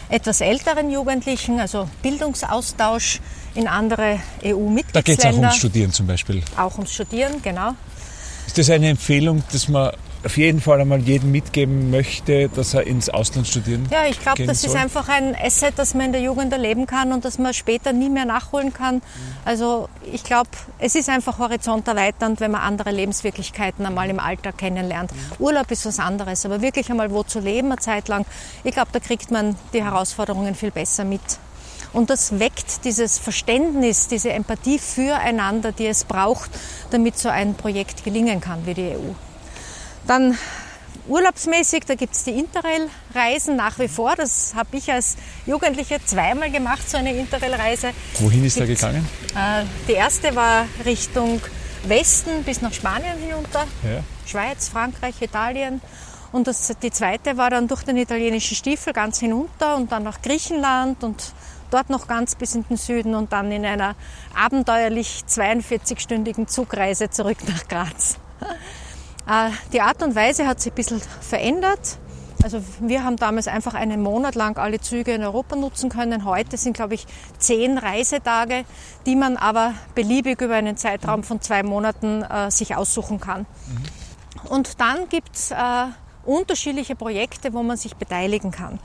etwas 0.10 0.41
älteren 0.41 0.89
Jugendlichen, 0.89 1.60
also 1.60 1.88
Bildungsaustausch 2.01 3.19
in 3.53 3.67
andere 3.67 4.19
Da 4.41 4.49
geht 4.49 4.49
es 4.49 4.49
auch 4.49 4.57
EU-Mitgliedsländer. 4.57 5.38
ums 5.38 5.55
Studieren 5.55 5.91
zum 5.91 6.07
Beispiel. 6.07 6.41
auch 6.57 6.73
ums 6.79 6.95
Studieren, 6.95 7.43
genau. 7.43 7.75
Ist 8.47 8.57
das 8.57 8.71
eine 8.71 8.89
Empfehlung, 8.89 9.43
dass 9.51 9.67
man 9.67 9.91
auf 10.28 10.36
jeden 10.38 10.60
Fall 10.60 10.82
einmal 10.82 11.00
jedem 11.00 11.32
mitgeben 11.32 11.90
möchte, 11.90 12.50
dass 12.50 12.74
er 12.74 12.86
ins 12.86 13.08
Ausland 13.08 13.48
studieren 13.48 13.88
Ja, 13.90 14.06
ich 14.10 14.20
glaube, 14.20 14.46
das 14.46 14.62
ist 14.62 14.72
soll? 14.72 14.82
einfach 14.82 15.08
ein 15.08 15.34
Asset, 15.42 15.76
das 15.78 15.94
man 15.94 16.08
in 16.08 16.12
der 16.12 16.22
Jugend 16.22 16.52
erleben 16.52 16.86
kann 16.86 17.13
und 17.13 17.24
das 17.24 17.40
man 17.40 17.54
später 17.54 17.94
nie 17.94 18.10
mehr 18.10 18.26
nachholen 18.26 18.74
kann. 18.74 19.02
Also 19.46 19.88
ich 20.12 20.26
glaube, 20.26 20.50
es 20.80 20.96
ist 20.96 21.08
einfach 21.08 21.40
horizonterweiternd, 21.40 22.42
wenn 22.42 22.52
man 22.52 22.60
andere 22.60 22.92
Lebenswirklichkeiten 22.92 23.86
einmal 23.86 24.10
im 24.10 24.20
Alter 24.20 24.52
kennenlernt. 24.52 25.12
Urlaub 25.40 25.72
ist 25.72 25.86
was 25.86 25.98
anderes, 25.98 26.46
aber 26.46 26.62
wirklich 26.62 26.92
einmal 26.92 27.10
wo 27.12 27.24
zu 27.24 27.40
leben 27.40 27.72
eine 27.72 27.80
Zeit 27.80 28.10
lang, 28.10 28.26
ich 28.66 28.74
glaube, 28.74 28.90
da 28.92 29.00
kriegt 29.00 29.32
man 29.32 29.56
die 29.72 29.82
Herausforderungen 29.82 30.56
viel 30.56 30.72
besser 30.72 31.06
mit. 31.06 31.22
Und 31.94 32.10
das 32.10 32.38
weckt 32.38 32.84
dieses 32.84 33.18
Verständnis, 33.18 34.10
diese 34.10 34.34
Empathie 34.34 34.78
füreinander, 34.78 35.72
die 35.72 35.88
es 35.88 36.04
braucht, 36.04 36.52
damit 36.92 37.18
so 37.18 37.30
ein 37.30 37.56
Projekt 37.56 38.04
gelingen 38.04 38.42
kann 38.42 38.66
wie 38.66 38.74
die 38.74 38.90
EU. 38.90 39.13
Dann 40.08 40.38
urlaubsmäßig, 41.08 41.84
da 41.86 41.96
gibt 41.96 42.13
es 42.13 42.24
die 42.24 42.32
Interrail-Reisen 42.32 43.56
nach 43.56 43.78
wie 43.80 43.88
vor. 43.88 44.15
Das 44.15 44.54
habe 44.56 44.78
ich 44.78 44.91
als 44.91 45.15
Jugendliche 45.46 46.00
zweimal 46.06 46.50
gemacht, 46.52 46.89
so 46.89 46.98
eine 46.98 47.13
Interrail-Reise. 47.13 47.91
Wohin 48.20 48.46
ist 48.46 48.60
da 48.60 48.65
Gibt's- 48.65 48.82
gegangen? 48.82 49.08
Äh, 49.36 49.63
die 49.88 49.93
erste 49.93 50.36
war 50.36 50.65
Richtung 50.86 51.41
Westen 51.86 52.43
bis 52.43 52.62
nach 52.62 52.74
Spanien 52.74 53.17
hinunter, 53.20 53.65
Ja. 53.84 54.04
Schweiz, 54.26 54.67
Frankreich, 54.70 55.22
Italien. 55.22 55.82
Und 56.34 56.48
das, 56.48 56.74
die 56.82 56.91
zweite 56.91 57.38
war 57.38 57.50
dann 57.50 57.67
durch 57.70 57.84
den 57.84 57.96
italienischen 57.96 58.56
Stiefel 58.56 58.91
ganz 58.91 59.20
hinunter 59.20 59.78
und 59.78 59.91
dann 59.93 60.04
nach 60.04 60.22
Griechenland 60.22 61.02
und 61.06 61.32
dort 61.72 61.89
noch 61.89 62.08
ganz 62.08 62.36
bis 62.36 62.56
in 62.56 62.63
den 62.67 62.76
Süden 62.76 63.15
und 63.15 63.32
dann 63.32 63.50
in 63.52 63.65
einer 63.65 63.96
abenteuerlich 64.36 65.22
42-stündigen 65.30 66.48
Zugreise 66.48 67.10
zurück 67.10 67.38
nach 67.48 67.65
Graz. 67.70 68.17
Äh, 69.28 69.50
Die 69.74 69.82
Art 69.82 70.02
und 70.04 70.16
Weise 70.16 70.48
hat 70.48 70.62
sich 70.62 70.72
ein 70.72 70.76
bisschen 70.76 71.02
verändert. 71.22 71.98
Also 72.44 72.62
wir 72.80 73.04
haben 73.04 73.18
damals 73.18 73.48
einfach 73.48 73.74
einen 73.74 74.02
Monat 74.02 74.36
lang 74.36 74.58
alle 74.58 74.80
Züge 74.80 75.12
in 75.12 75.24
Europa 75.24 75.56
nutzen 75.56 75.90
können. 75.90 76.24
Heute 76.24 76.56
sind, 76.56 76.74
glaube 76.74 76.94
ich, 76.94 77.06
zehn 77.40 77.78
Reisetage, 77.78 78.63
die 79.06 79.16
man 79.16 79.38
aber 79.38 79.74
beliebig 79.96 80.40
über 80.42 80.54
einen 80.56 80.78
Zeitraum 80.78 81.24
von 81.24 81.42
zwei 81.42 81.63
Monaten 81.63 82.22
äh, 82.22 82.52
sich 82.52 82.76
aussuchen 82.76 83.20
kann. 83.20 83.48
Und 84.50 84.80
dann 84.80 85.10
gibt 85.10 85.36
es 85.36 85.52
äh, 85.52 85.56
unterschiedliche 86.26 86.96
Projekte, 86.96 87.54
wo 87.54 87.63
man 87.63 87.76
sich 87.76 87.96
beteiligen 87.96 88.52
kann. 88.52 88.80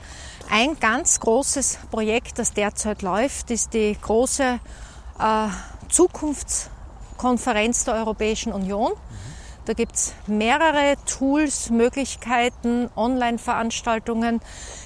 Ein 0.49 0.79
ganz 0.79 1.19
großes 1.19 1.79
Projekt, 1.91 2.39
das 2.39 2.53
derzeit 2.53 3.01
läuft, 3.01 3.51
ist 3.51 3.73
die 3.73 3.95
große 4.01 4.59
äh, 5.19 5.47
Zukunftskonferenz 5.89 7.85
der 7.85 7.93
Europäischen 7.95 8.51
Union. 8.51 8.91
Da 9.65 9.73
gibt 9.73 9.95
es 9.95 10.13
mehrere 10.27 10.95
Tools, 11.05 11.69
Möglichkeiten, 11.69 12.89
Online-Veranstaltungen, 12.97 14.41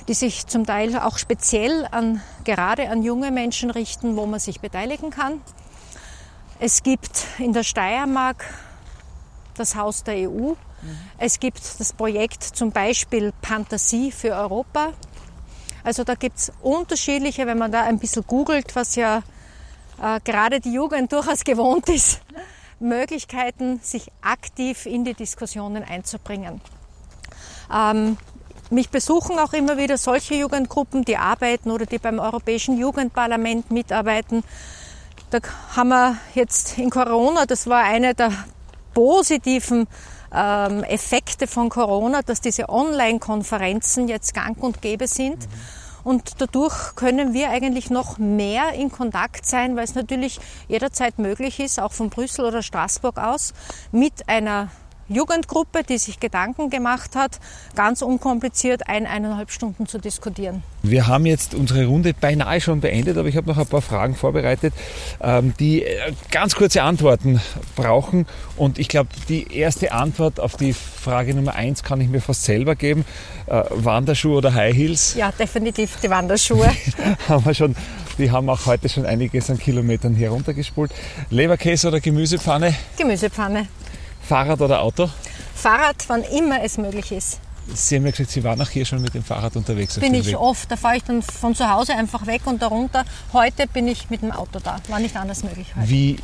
die 0.07 0.13
sich 0.13 0.45
zum 0.45 0.67
Teil 0.67 0.95
auch 0.99 1.17
speziell 1.17 1.87
an, 1.89 2.21
gerade 2.43 2.89
an 2.89 3.01
junge 3.01 3.31
Menschen 3.31 3.71
richten, 3.71 4.15
wo 4.15 4.27
man 4.27 4.39
sich 4.39 4.59
beteiligen 4.59 5.09
kann. 5.09 5.41
Es 6.59 6.83
gibt 6.83 7.25
in 7.39 7.53
der 7.53 7.63
Steiermark 7.63 8.45
das 9.55 9.75
Haus 9.75 10.03
der 10.03 10.29
EU. 10.29 10.53
Es 11.17 11.39
gibt 11.39 11.79
das 11.79 11.93
Projekt 11.93 12.43
zum 12.43 12.71
Beispiel 12.71 13.33
Fantasie 13.41 14.11
für 14.11 14.35
Europa. 14.35 14.93
Also 15.83 16.03
da 16.03 16.13
gibt 16.13 16.37
es 16.37 16.51
unterschiedliche, 16.61 17.47
wenn 17.47 17.57
man 17.57 17.71
da 17.71 17.83
ein 17.83 17.97
bisschen 17.97 18.25
googelt, 18.27 18.75
was 18.75 18.95
ja 18.95 19.23
äh, 20.01 20.19
gerade 20.23 20.59
die 20.59 20.73
Jugend 20.73 21.11
durchaus 21.13 21.43
gewohnt 21.43 21.89
ist, 21.89 22.21
Möglichkeiten, 22.79 23.79
sich 23.81 24.11
aktiv 24.21 24.85
in 24.85 25.05
die 25.05 25.13
Diskussionen 25.13 25.83
einzubringen. 25.83 26.61
Ähm, 27.73 28.17
mich 28.69 28.89
besuchen 28.89 29.39
auch 29.39 29.53
immer 29.53 29.77
wieder 29.77 29.97
solche 29.97 30.35
Jugendgruppen, 30.35 31.05
die 31.05 31.17
arbeiten 31.17 31.71
oder 31.71 31.85
die 31.85 31.99
beim 31.99 32.19
Europäischen 32.19 32.77
Jugendparlament 32.77 33.71
mitarbeiten. 33.71 34.43
Da 35.29 35.39
haben 35.75 35.89
wir 35.89 36.17
jetzt 36.33 36.77
in 36.77 36.89
Corona, 36.89 37.45
das 37.45 37.67
war 37.67 37.83
einer 37.83 38.13
der 38.13 38.31
positiven 38.93 39.87
ähm, 40.33 40.83
Effekte 40.83 41.47
von 41.47 41.69
Corona, 41.69 42.21
dass 42.21 42.41
diese 42.41 42.69
Online-Konferenzen 42.69 44.07
jetzt 44.07 44.33
gang 44.33 44.61
und 44.61 44.81
gäbe 44.81 45.07
sind. 45.07 45.47
Und 46.03 46.41
dadurch 46.41 46.95
können 46.95 47.33
wir 47.33 47.49
eigentlich 47.49 47.89
noch 47.89 48.17
mehr 48.17 48.73
in 48.73 48.91
Kontakt 48.91 49.45
sein, 49.45 49.75
weil 49.75 49.83
es 49.83 49.95
natürlich 49.95 50.39
jederzeit 50.67 51.19
möglich 51.19 51.60
ist, 51.60 51.79
auch 51.79 51.93
von 51.93 52.10
Brüssel 52.10 52.45
oder 52.45 52.62
Straßburg 52.62 53.17
aus, 53.17 53.53
mit 53.91 54.29
einer 54.29 54.69
Jugendgruppe, 55.10 55.84
die 55.84 55.98
sich 55.98 56.20
Gedanken 56.20 56.70
gemacht 56.70 57.15
hat, 57.15 57.39
ganz 57.76 58.02
unkompliziert 58.02 58.88
ein, 58.88 59.06
eineinhalb 59.06 59.52
Stunden 59.52 59.88
zu 59.88 60.00
diskutieren. 60.00 60.63
Wir 60.84 61.08
haben 61.08 61.26
jetzt 61.26 61.54
unsere 61.56 61.86
Runde 61.86 62.13
beinahe 62.13 62.60
schon 62.62 62.82
beendet, 62.82 63.17
aber 63.17 63.30
ich 63.30 63.38
habe 63.38 63.48
noch 63.48 63.58
ein 63.58 63.67
paar 63.67 63.82
Fragen 63.82 64.15
vorbereitet, 64.15 64.74
ähm, 65.22 65.54
die 65.60 65.84
äh, 65.84 66.13
ganz 66.32 66.56
kurze 66.56 66.84
Antworten 66.84 67.41
brauchen. 67.76 68.26
Und 68.58 68.80
ich 68.80 68.88
glaube, 68.88 69.10
die 69.30 69.56
erste 69.56 69.91
Antwort 69.91 70.39
auf 70.39 70.58
die 70.58 70.74
Frage 70.74 71.34
Nummer 71.34 71.56
eins 71.56 71.84
kann 71.84 72.02
ich 72.02 72.10
mir 72.10 72.22
fast 72.22 72.43
selber 72.43 72.76
geben. 72.76 73.06
Äh, 73.48 73.63
Wanderschuhe 73.70 74.38
oder 74.38 74.54
High 74.54 74.76
Heels? 74.76 75.15
Ja, 75.15 75.32
definitiv 75.32 75.98
die 76.02 76.10
Wanderschuhe. 76.10 76.70
haben 77.30 77.46
wir 77.46 77.54
schon, 77.54 77.76
die 78.17 78.30
haben 78.32 78.50
auch 78.50 78.65
heute 78.65 78.89
schon 78.89 79.06
einiges 79.06 79.50
an 79.50 79.58
Kilometern 79.58 80.15
heruntergespult. 80.15 80.91
Leberkäse 81.30 81.88
oder 81.88 82.00
Gemüsepfanne? 82.02 82.76
Gemüsepfanne. 82.98 83.67
Fahrrad 84.27 84.61
oder 84.61 84.81
Auto? 84.81 85.09
Fahrrad, 85.55 86.03
wann 86.07 86.23
immer 86.23 86.61
es 86.63 86.77
möglich 86.77 87.11
ist. 87.11 87.39
Sie 87.73 87.95
haben 87.95 88.05
ja 88.05 88.11
gesagt, 88.11 88.29
Sie 88.31 88.43
waren 88.43 88.61
auch 88.61 88.69
hier 88.69 88.85
schon 88.85 89.01
mit 89.01 89.13
dem 89.13 89.23
Fahrrad 89.23 89.55
unterwegs. 89.57 89.99
Bin 89.99 90.13
ich 90.13 90.27
Weg. 90.27 90.37
oft, 90.39 90.71
da 90.71 90.77
fahre 90.77 90.97
ich 90.97 91.03
dann 91.03 91.21
von 91.21 91.53
zu 91.53 91.69
Hause 91.69 91.95
einfach 91.95 92.25
weg 92.25 92.41
und 92.45 92.61
darunter. 92.61 93.03
Heute 93.33 93.67
bin 93.67 93.87
ich 93.87 94.09
mit 94.09 94.21
dem 94.21 94.31
Auto 94.31 94.59
da. 94.63 94.77
War 94.87 94.99
nicht 94.99 95.15
anders 95.17 95.43
möglich 95.43 95.67
heute. 95.75 95.89
Wie 95.89 96.17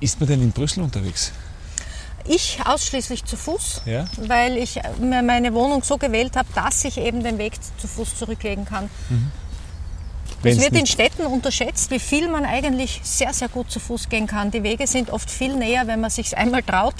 ist 0.00 0.20
man 0.20 0.28
denn 0.28 0.42
in 0.42 0.52
Brüssel 0.52 0.82
unterwegs? 0.82 1.32
Ich 2.26 2.58
ausschließlich 2.64 3.24
zu 3.24 3.36
Fuß, 3.36 3.82
Ja? 3.86 4.04
weil 4.26 4.58
ich 4.58 4.78
mir 5.00 5.22
meine 5.22 5.54
Wohnung 5.54 5.82
so 5.82 5.96
gewählt 5.96 6.36
habe, 6.36 6.48
dass 6.54 6.84
ich 6.84 6.98
eben 6.98 7.22
den 7.24 7.38
Weg 7.38 7.54
zu 7.78 7.88
Fuß 7.88 8.18
zurücklegen 8.18 8.66
kann. 8.66 8.90
Wenn's 10.42 10.58
Es 10.58 10.62
wird 10.62 10.76
in 10.76 10.86
Städten 10.86 11.24
unterschätzt, 11.26 11.90
wie 11.90 11.98
viel 11.98 12.28
man 12.28 12.44
eigentlich 12.44 13.00
sehr, 13.04 13.32
sehr 13.32 13.48
gut 13.48 13.70
zu 13.70 13.80
Fuß 13.80 14.08
gehen 14.10 14.26
kann. 14.26 14.50
Die 14.50 14.62
Wege 14.62 14.86
sind 14.86 15.10
oft 15.10 15.30
viel 15.30 15.54
näher, 15.56 15.86
wenn 15.86 16.00
man 16.00 16.10
sich 16.10 16.36
einmal 16.36 16.62
traut. 16.62 16.94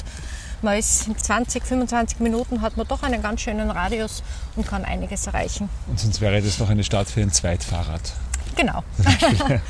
Man 0.62 0.76
ist 0.78 1.08
in 1.08 1.16
20, 1.16 1.64
25 1.64 2.20
Minuten 2.20 2.60
hat 2.60 2.76
man 2.76 2.86
doch 2.86 3.02
einen 3.02 3.22
ganz 3.22 3.40
schönen 3.40 3.70
Radius 3.70 4.22
und 4.56 4.66
kann 4.66 4.84
einiges 4.84 5.26
erreichen. 5.26 5.70
Und 5.86 5.98
sonst 5.98 6.20
wäre 6.20 6.42
das 6.42 6.58
noch 6.58 6.68
eine 6.68 6.84
Stadt 6.84 7.08
für 7.08 7.22
ein 7.22 7.32
Zweitfahrrad. 7.32 8.12
Genau. 8.56 8.84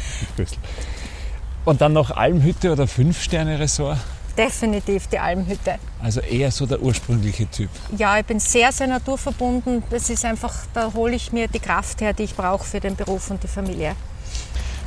Und 1.65 1.81
dann 1.81 1.93
noch 1.93 2.11
Almhütte 2.11 2.73
oder 2.73 2.89
Fünf-Sterne-Ressort? 2.89 3.99
Definitiv 4.37 5.07
die 5.09 5.19
Almhütte. 5.19 5.79
Also 6.03 6.21
eher 6.21 6.51
so 6.51 6.67
der 6.67 6.81
ursprüngliche 6.81 7.47
Typ. 7.49 7.69
Ja, 7.97 8.19
ich 8.19 8.25
bin 8.25 8.41
sehr, 8.41 8.73
sehr 8.73 8.87
naturverbunden. 8.87 9.83
Das 9.91 10.09
ist 10.09 10.25
einfach, 10.25 10.55
da 10.73 10.93
hole 10.95 11.15
ich 11.15 11.31
mir 11.33 11.47
die 11.47 11.59
Kraft 11.61 12.01
her, 12.01 12.15
die 12.15 12.25
ich 12.25 12.35
brauche 12.35 12.65
für 12.65 12.81
den 12.81 12.97
Beruf 12.97 13.31
und 13.31 13.43
die 13.43 13.49
Familie. 13.49 13.95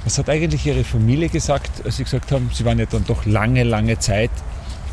Was 0.04 0.18
hat 0.18 0.30
eigentlich 0.30 0.66
Ihre 0.66 0.84
Familie 0.84 1.30
gesagt, 1.30 1.86
als 1.86 1.98
Sie 1.98 2.04
gesagt 2.04 2.32
haben, 2.32 2.50
Sie 2.54 2.66
waren 2.66 2.80
ja 2.80 2.88
dann 2.88 3.06
doch 3.06 3.26
lange, 3.26 3.64
lange 3.64 4.00
Zeit 4.00 4.32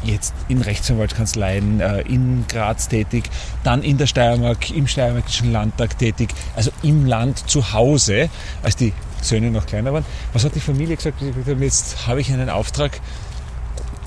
jetzt 0.03 0.35
in 0.49 0.63
Rechtsanwaltskanzleien 0.63 1.81
äh, 1.81 2.01
in 2.03 2.45
Graz 2.49 2.89
tätig, 2.89 3.31
dann 3.65 3.83
in 3.83 3.99
der 3.99 4.07
Steiermark, 4.07 4.71
im 4.71 4.87
Steiermarkischen 4.87 5.53
Landtag 5.53 5.99
tätig, 5.99 6.31
also 6.57 6.71
im 6.83 7.07
Land 7.07 7.51
zu 7.51 7.73
Hause, 7.73 8.31
als 8.63 8.77
die 8.77 8.93
Söhne 9.23 9.51
noch 9.51 9.67
kleiner 9.67 9.93
waren. 9.93 10.05
Was 10.33 10.45
hat 10.45 10.55
die 10.55 10.61
Familie 10.61 10.97
gesagt, 10.97 11.23
jetzt 11.61 12.07
habe 12.07 12.21
ich 12.21 12.33
einen 12.33 12.49
Auftrag, 12.51 13.01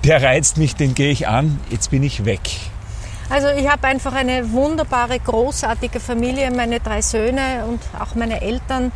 der 0.03 0.21
reizt 0.21 0.58
mich, 0.58 0.75
den 0.75 0.95
gehe 0.95 1.12
ich 1.12 1.27
an, 1.27 1.60
jetzt 1.69 1.91
bin 1.91 2.03
ich 2.03 2.25
weg. 2.25 2.41
Also 3.29 3.47
ich 3.47 3.67
habe 3.69 3.88
einfach 3.88 4.13
eine 4.13 4.51
wunderbare, 4.51 5.19
großartige 5.19 5.99
Familie, 5.99 6.51
meine 6.51 6.79
drei 6.79 7.01
Söhne 7.01 7.65
und 7.67 7.79
auch 7.99 8.15
meine 8.15 8.41
Eltern. 8.41 8.91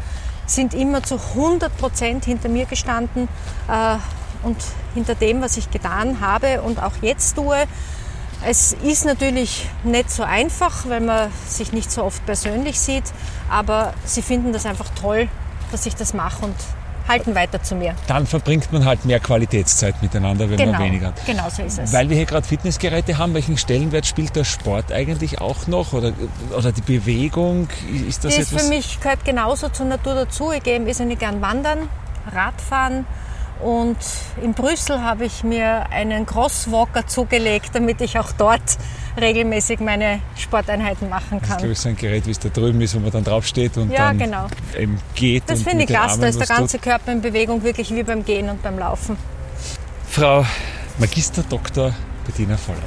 sind 0.45 0.73
immer 0.73 1.03
zu 1.03 1.15
100 1.15 1.75
Prozent 1.77 2.25
hinter 2.25 2.49
mir 2.49 2.65
gestanden 2.65 3.27
äh, 3.67 3.97
und 4.43 4.57
hinter 4.97 5.15
dem, 5.15 5.41
was 5.41 5.57
ich 5.57 5.69
getan 5.69 6.21
habe 6.21 6.61
und 6.61 6.81
auch 6.81 6.93
jetzt 7.01 7.35
tue. 7.35 7.55
Es 8.45 8.73
ist 8.73 9.05
natürlich 9.05 9.67
nicht 9.83 10.11
so 10.11 10.23
einfach, 10.23 10.87
weil 10.87 11.01
man 11.01 11.31
sich 11.47 11.71
nicht 11.71 11.91
so 11.91 12.03
oft 12.03 12.25
persönlich 12.25 12.79
sieht, 12.79 13.05
aber 13.49 13.93
sie 14.05 14.21
finden 14.21 14.53
das 14.53 14.65
einfach 14.65 14.89
toll, 14.99 15.27
dass 15.71 15.85
ich 15.85 15.95
das 15.95 16.13
mache 16.13 16.45
und 16.45 16.55
halten 17.07 17.35
weiter 17.35 17.61
zu 17.63 17.75
mir. 17.75 17.95
Dann 18.07 18.27
verbringt 18.27 18.71
man 18.71 18.85
halt 18.85 19.05
mehr 19.05 19.19
Qualitätszeit 19.19 20.01
miteinander, 20.01 20.49
wenn 20.49 20.57
genau, 20.57 20.73
man 20.73 20.83
weniger 20.83 21.07
hat. 21.07 21.25
Genau 21.25 21.49
so 21.49 21.63
ist 21.63 21.79
es. 21.79 21.93
Weil 21.93 22.09
wir 22.09 22.17
hier 22.17 22.25
gerade 22.25 22.45
Fitnessgeräte 22.45 23.17
haben, 23.17 23.33
welchen 23.33 23.57
Stellenwert 23.57 24.05
spielt 24.05 24.35
der 24.35 24.43
Sport 24.43 24.91
eigentlich 24.91 25.39
auch 25.39 25.67
noch? 25.67 25.93
Oder, 25.93 26.13
oder 26.55 26.71
die 26.71 26.81
Bewegung? 26.81 27.69
Ist 28.07 28.25
das 28.25 28.35
die 28.35 28.41
etwas? 28.41 28.63
für 28.63 28.69
mich 28.69 28.99
gehört 28.99 29.23
genauso 29.23 29.69
zur 29.69 29.85
Natur 29.85 30.15
dazu. 30.15 30.51
Ich 30.51 30.63
gehe 30.63 30.75
ein 30.75 30.85
bisschen 30.85 31.17
gern 31.17 31.41
wandern, 31.41 31.89
Radfahren, 32.33 33.05
und 33.61 33.97
in 34.41 34.53
Brüssel 34.53 35.01
habe 35.01 35.25
ich 35.25 35.43
mir 35.43 35.89
einen 35.91 36.25
Crosswalker 36.25 37.07
zugelegt, 37.07 37.69
damit 37.73 38.01
ich 38.01 38.19
auch 38.19 38.31
dort 38.31 38.77
regelmäßig 39.19 39.79
meine 39.79 40.19
Sporteinheiten 40.35 41.09
machen 41.09 41.41
kann. 41.41 41.49
Das 41.49 41.51
ist, 41.51 41.57
glaube 41.57 41.71
ich, 41.73 41.79
so 41.79 41.89
ein 41.89 41.97
Gerät, 41.97 42.27
wie 42.27 42.31
es 42.31 42.39
da 42.39 42.49
drüben 42.49 42.79
ist, 42.81 42.95
wo 42.95 42.99
man 42.99 43.11
dann 43.11 43.23
draufsteht 43.23 43.77
und 43.77 43.91
ja, 43.91 44.07
dann 44.07 44.19
genau. 44.19 44.47
eben 44.77 44.99
geht. 45.15 45.43
Das 45.47 45.63
finde 45.63 45.83
ich 45.83 45.89
klasse, 45.89 46.21
da 46.21 46.27
ist 46.27 46.39
der 46.39 46.47
ganze 46.47 46.77
tut. 46.77 46.83
Körper 46.83 47.11
in 47.11 47.21
Bewegung, 47.21 47.63
wirklich 47.63 47.93
wie 47.93 48.03
beim 48.03 48.23
Gehen 48.23 48.49
und 48.49 48.61
beim 48.61 48.77
Laufen. 48.77 49.17
Frau 50.09 50.45
Magister 50.99 51.43
Dr. 51.43 51.93
Bettina 52.27 52.57
Vollert. 52.57 52.83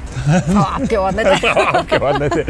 Frau 0.52 0.60
Abgeordnete. 0.76 1.36
Frau 1.38 1.60
Abgeordnete 1.78 2.46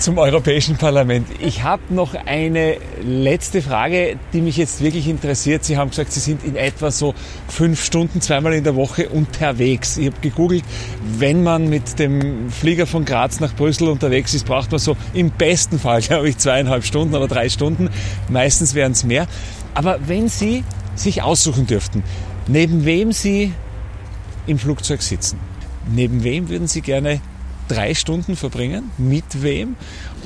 zum 0.00 0.18
Europäischen 0.18 0.76
Parlament. 0.76 1.28
Ich 1.38 1.62
habe 1.62 1.82
noch 1.90 2.14
eine 2.14 2.78
letzte 3.02 3.60
Frage, 3.60 4.16
die 4.32 4.40
mich 4.40 4.56
jetzt 4.56 4.82
wirklich 4.82 5.06
interessiert. 5.06 5.64
Sie 5.64 5.76
haben 5.76 5.90
gesagt, 5.90 6.12
Sie 6.12 6.20
sind 6.20 6.42
in 6.42 6.56
etwa 6.56 6.90
so 6.90 7.14
fünf 7.48 7.84
Stunden 7.84 8.22
zweimal 8.22 8.54
in 8.54 8.64
der 8.64 8.74
Woche 8.74 9.10
unterwegs. 9.10 9.98
Ich 9.98 10.06
habe 10.06 10.16
gegoogelt, 10.22 10.64
wenn 11.18 11.42
man 11.42 11.68
mit 11.68 11.98
dem 11.98 12.50
Flieger 12.50 12.86
von 12.86 13.04
Graz 13.04 13.40
nach 13.40 13.54
Brüssel 13.54 13.88
unterwegs 13.88 14.32
ist, 14.32 14.46
braucht 14.46 14.70
man 14.72 14.80
so 14.80 14.96
im 15.12 15.30
besten 15.30 15.78
Fall, 15.78 16.00
glaube 16.00 16.28
ich, 16.30 16.38
zweieinhalb 16.38 16.84
Stunden 16.84 17.14
oder 17.14 17.28
drei 17.28 17.50
Stunden. 17.50 17.90
Meistens 18.28 18.74
wären 18.74 18.92
es 18.92 19.04
mehr. 19.04 19.26
Aber 19.74 19.98
wenn 20.06 20.28
Sie 20.28 20.64
sich 20.94 21.22
aussuchen 21.22 21.66
dürften, 21.66 22.02
neben 22.46 22.86
wem 22.86 23.12
Sie 23.12 23.52
im 24.46 24.58
Flugzeug 24.58 25.02
sitzen, 25.02 25.38
neben 25.92 26.22
wem 26.24 26.48
würden 26.48 26.66
Sie 26.68 26.80
gerne 26.80 27.20
drei 27.68 27.94
Stunden 27.94 28.36
verbringen? 28.36 28.90
Mit 28.98 29.42
wem? 29.42 29.76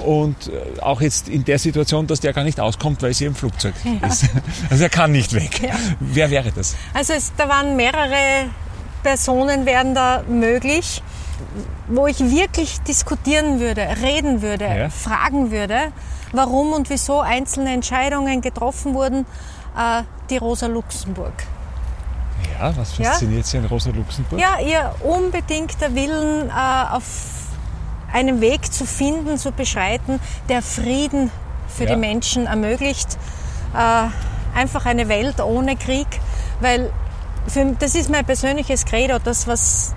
Und 0.04 0.48
äh, 0.48 0.80
auch 0.80 1.00
jetzt 1.00 1.28
in 1.28 1.44
der 1.44 1.58
Situation, 1.58 2.06
dass 2.06 2.20
der 2.20 2.32
gar 2.32 2.44
nicht 2.44 2.58
auskommt, 2.60 3.00
weil 3.02 3.14
sie 3.14 3.26
im 3.26 3.34
Flugzeug 3.34 3.74
Ja. 3.84 4.08
ist. 4.08 4.24
Also 4.70 4.84
er 4.84 4.90
kann 4.90 5.12
nicht 5.12 5.32
weg. 5.34 5.62
Ja. 5.62 5.74
Wer 6.00 6.30
wäre 6.30 6.50
das? 6.52 6.74
Also 6.94 7.12
es, 7.12 7.32
da 7.36 7.48
waren 7.48 7.76
mehrere 7.76 8.46
Personen 9.02 9.66
wären 9.66 9.94
da 9.94 10.24
möglich, 10.28 11.02
wo 11.86 12.06
ich 12.08 12.18
wirklich 12.18 12.80
diskutieren 12.80 13.60
würde, 13.60 13.86
reden 14.02 14.42
würde, 14.42 14.64
Ja. 14.64 14.88
fragen 14.90 15.50
würde, 15.52 15.92
warum 16.32 16.72
und 16.72 16.90
wieso 16.90 17.20
einzelne 17.20 17.72
Entscheidungen 17.72 18.40
getroffen 18.40 18.94
wurden. 18.94 19.26
Äh, 19.76 20.02
die 20.30 20.36
Rosa 20.38 20.66
Luxemburg. 20.66 21.32
Ja, 22.58 22.76
was 22.76 22.98
Ja? 22.98 23.10
fasziniert 23.12 23.46
Sie 23.46 23.58
an 23.58 23.64
Rosa 23.66 23.90
Luxemburg? 23.90 24.40
Ja, 24.40 24.58
ihr 24.60 24.94
unbedingter 25.04 25.94
Willen, 25.94 26.48
äh, 26.48 26.52
auf 26.92 27.04
einen 28.12 28.40
Weg 28.40 28.72
zu 28.72 28.84
finden, 28.86 29.36
zu 29.38 29.52
beschreiten, 29.52 30.18
der 30.48 30.62
Frieden 30.62 31.30
für 31.68 31.84
Ja. 31.84 31.94
die 31.94 32.00
Menschen 32.00 32.46
ermöglicht. 32.46 33.18
Äh, 33.74 34.08
einfach 34.58 34.86
eine 34.86 35.08
Welt 35.08 35.40
ohne 35.40 35.76
Krieg, 35.76 36.06
weil 36.60 36.90
für, 37.46 37.64
das 37.78 37.94
ist 37.94 38.10
mein 38.10 38.24
persönliches 38.24 38.84
Credo, 38.86 39.18
das 39.18 39.46
was 39.46 39.94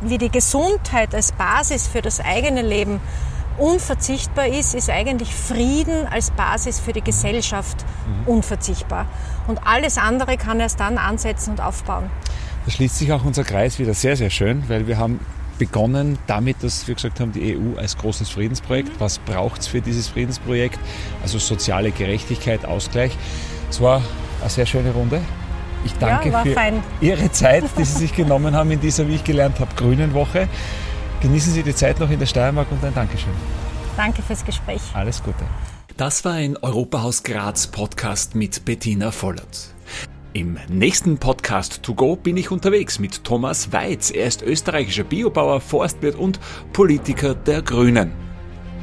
wie 0.00 0.18
die 0.18 0.30
Gesundheit 0.30 1.14
als 1.14 1.32
Basis 1.32 1.86
für 1.88 2.02
das 2.02 2.20
eigene 2.20 2.62
Leben 2.62 3.00
unverzichtbar 3.58 4.46
ist, 4.48 4.74
ist 4.74 4.90
eigentlich 4.90 5.32
Frieden 5.34 6.06
als 6.08 6.30
Basis 6.32 6.80
für 6.80 6.92
die 6.92 7.00
Gesellschaft 7.02 7.84
unverzichtbar. 8.26 9.06
Und 9.46 9.66
alles 9.66 9.98
andere 9.98 10.36
kann 10.36 10.60
erst 10.60 10.80
dann 10.80 10.98
ansetzen 10.98 11.50
und 11.50 11.60
aufbauen. 11.60 12.10
Da 12.64 12.70
schließt 12.70 12.98
sich 12.98 13.12
auch 13.12 13.24
unser 13.24 13.44
Kreis 13.44 13.78
wieder 13.78 13.94
sehr, 13.94 14.16
sehr 14.16 14.30
schön, 14.30 14.68
weil 14.68 14.86
wir 14.86 14.98
haben 14.98 15.20
begonnen 15.58 16.18
damit, 16.26 16.62
dass 16.62 16.86
wir 16.88 16.94
gesagt 16.94 17.20
haben, 17.20 17.32
die 17.32 17.56
EU 17.56 17.78
als 17.78 17.96
großes 17.96 18.28
Friedensprojekt. 18.30 18.90
Was 18.98 19.18
braucht 19.18 19.60
es 19.60 19.66
für 19.66 19.80
dieses 19.80 20.08
Friedensprojekt? 20.08 20.78
Also 21.22 21.38
soziale 21.38 21.90
Gerechtigkeit, 21.90 22.64
Ausgleich. 22.64 23.16
Es 23.70 23.80
war 23.80 24.02
eine 24.40 24.50
sehr 24.50 24.66
schöne 24.66 24.90
Runde. 24.92 25.20
Ich 25.84 25.92
danke 25.94 26.32
war 26.32 26.42
für 26.42 26.52
fein. 26.52 26.82
Ihre 27.00 27.30
Zeit, 27.30 27.64
die 27.78 27.84
Sie 27.84 27.98
sich 27.98 28.14
genommen 28.14 28.54
haben 28.54 28.70
in 28.70 28.80
dieser, 28.80 29.06
wie 29.06 29.16
ich 29.16 29.24
gelernt 29.24 29.60
habe, 29.60 29.74
grünen 29.74 30.14
Woche. 30.14 30.48
Genießen 31.20 31.52
Sie 31.52 31.62
die 31.62 31.74
Zeit 31.74 32.00
noch 32.00 32.10
in 32.10 32.18
der 32.18 32.26
Steiermark 32.26 32.70
und 32.70 32.82
ein 32.84 32.94
Dankeschön. 32.94 33.32
Danke 33.96 34.22
fürs 34.22 34.44
Gespräch. 34.44 34.82
Alles 34.94 35.22
Gute. 35.22 35.44
Das 35.96 36.24
war 36.24 36.32
ein 36.32 36.56
Europahaus 36.56 37.22
Graz 37.22 37.68
Podcast 37.68 38.34
mit 38.34 38.64
Bettina 38.64 39.12
Vollert. 39.12 39.72
Im 40.32 40.58
nächsten 40.68 41.18
Podcast 41.18 41.84
To 41.84 41.94
Go 41.94 42.16
bin 42.16 42.36
ich 42.36 42.50
unterwegs 42.50 42.98
mit 42.98 43.22
Thomas 43.22 43.70
Weiz. 43.72 44.10
Er 44.10 44.26
ist 44.26 44.42
österreichischer 44.42 45.04
Biobauer, 45.04 45.60
Forstwirt 45.60 46.16
und 46.16 46.40
Politiker 46.72 47.36
der 47.36 47.62
Grünen. 47.62 48.10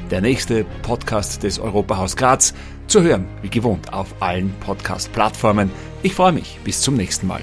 Der 0.09 0.21
nächste 0.21 0.63
Podcast 0.83 1.43
des 1.43 1.59
Europahaus 1.59 2.15
Graz 2.15 2.53
zu 2.87 3.01
hören, 3.01 3.27
wie 3.41 3.49
gewohnt, 3.49 3.91
auf 3.91 4.15
allen 4.21 4.53
Podcast-Plattformen. 4.61 5.69
Ich 6.03 6.13
freue 6.13 6.31
mich. 6.31 6.59
Bis 6.63 6.79
zum 6.79 6.95
nächsten 6.95 7.27
Mal. 7.27 7.41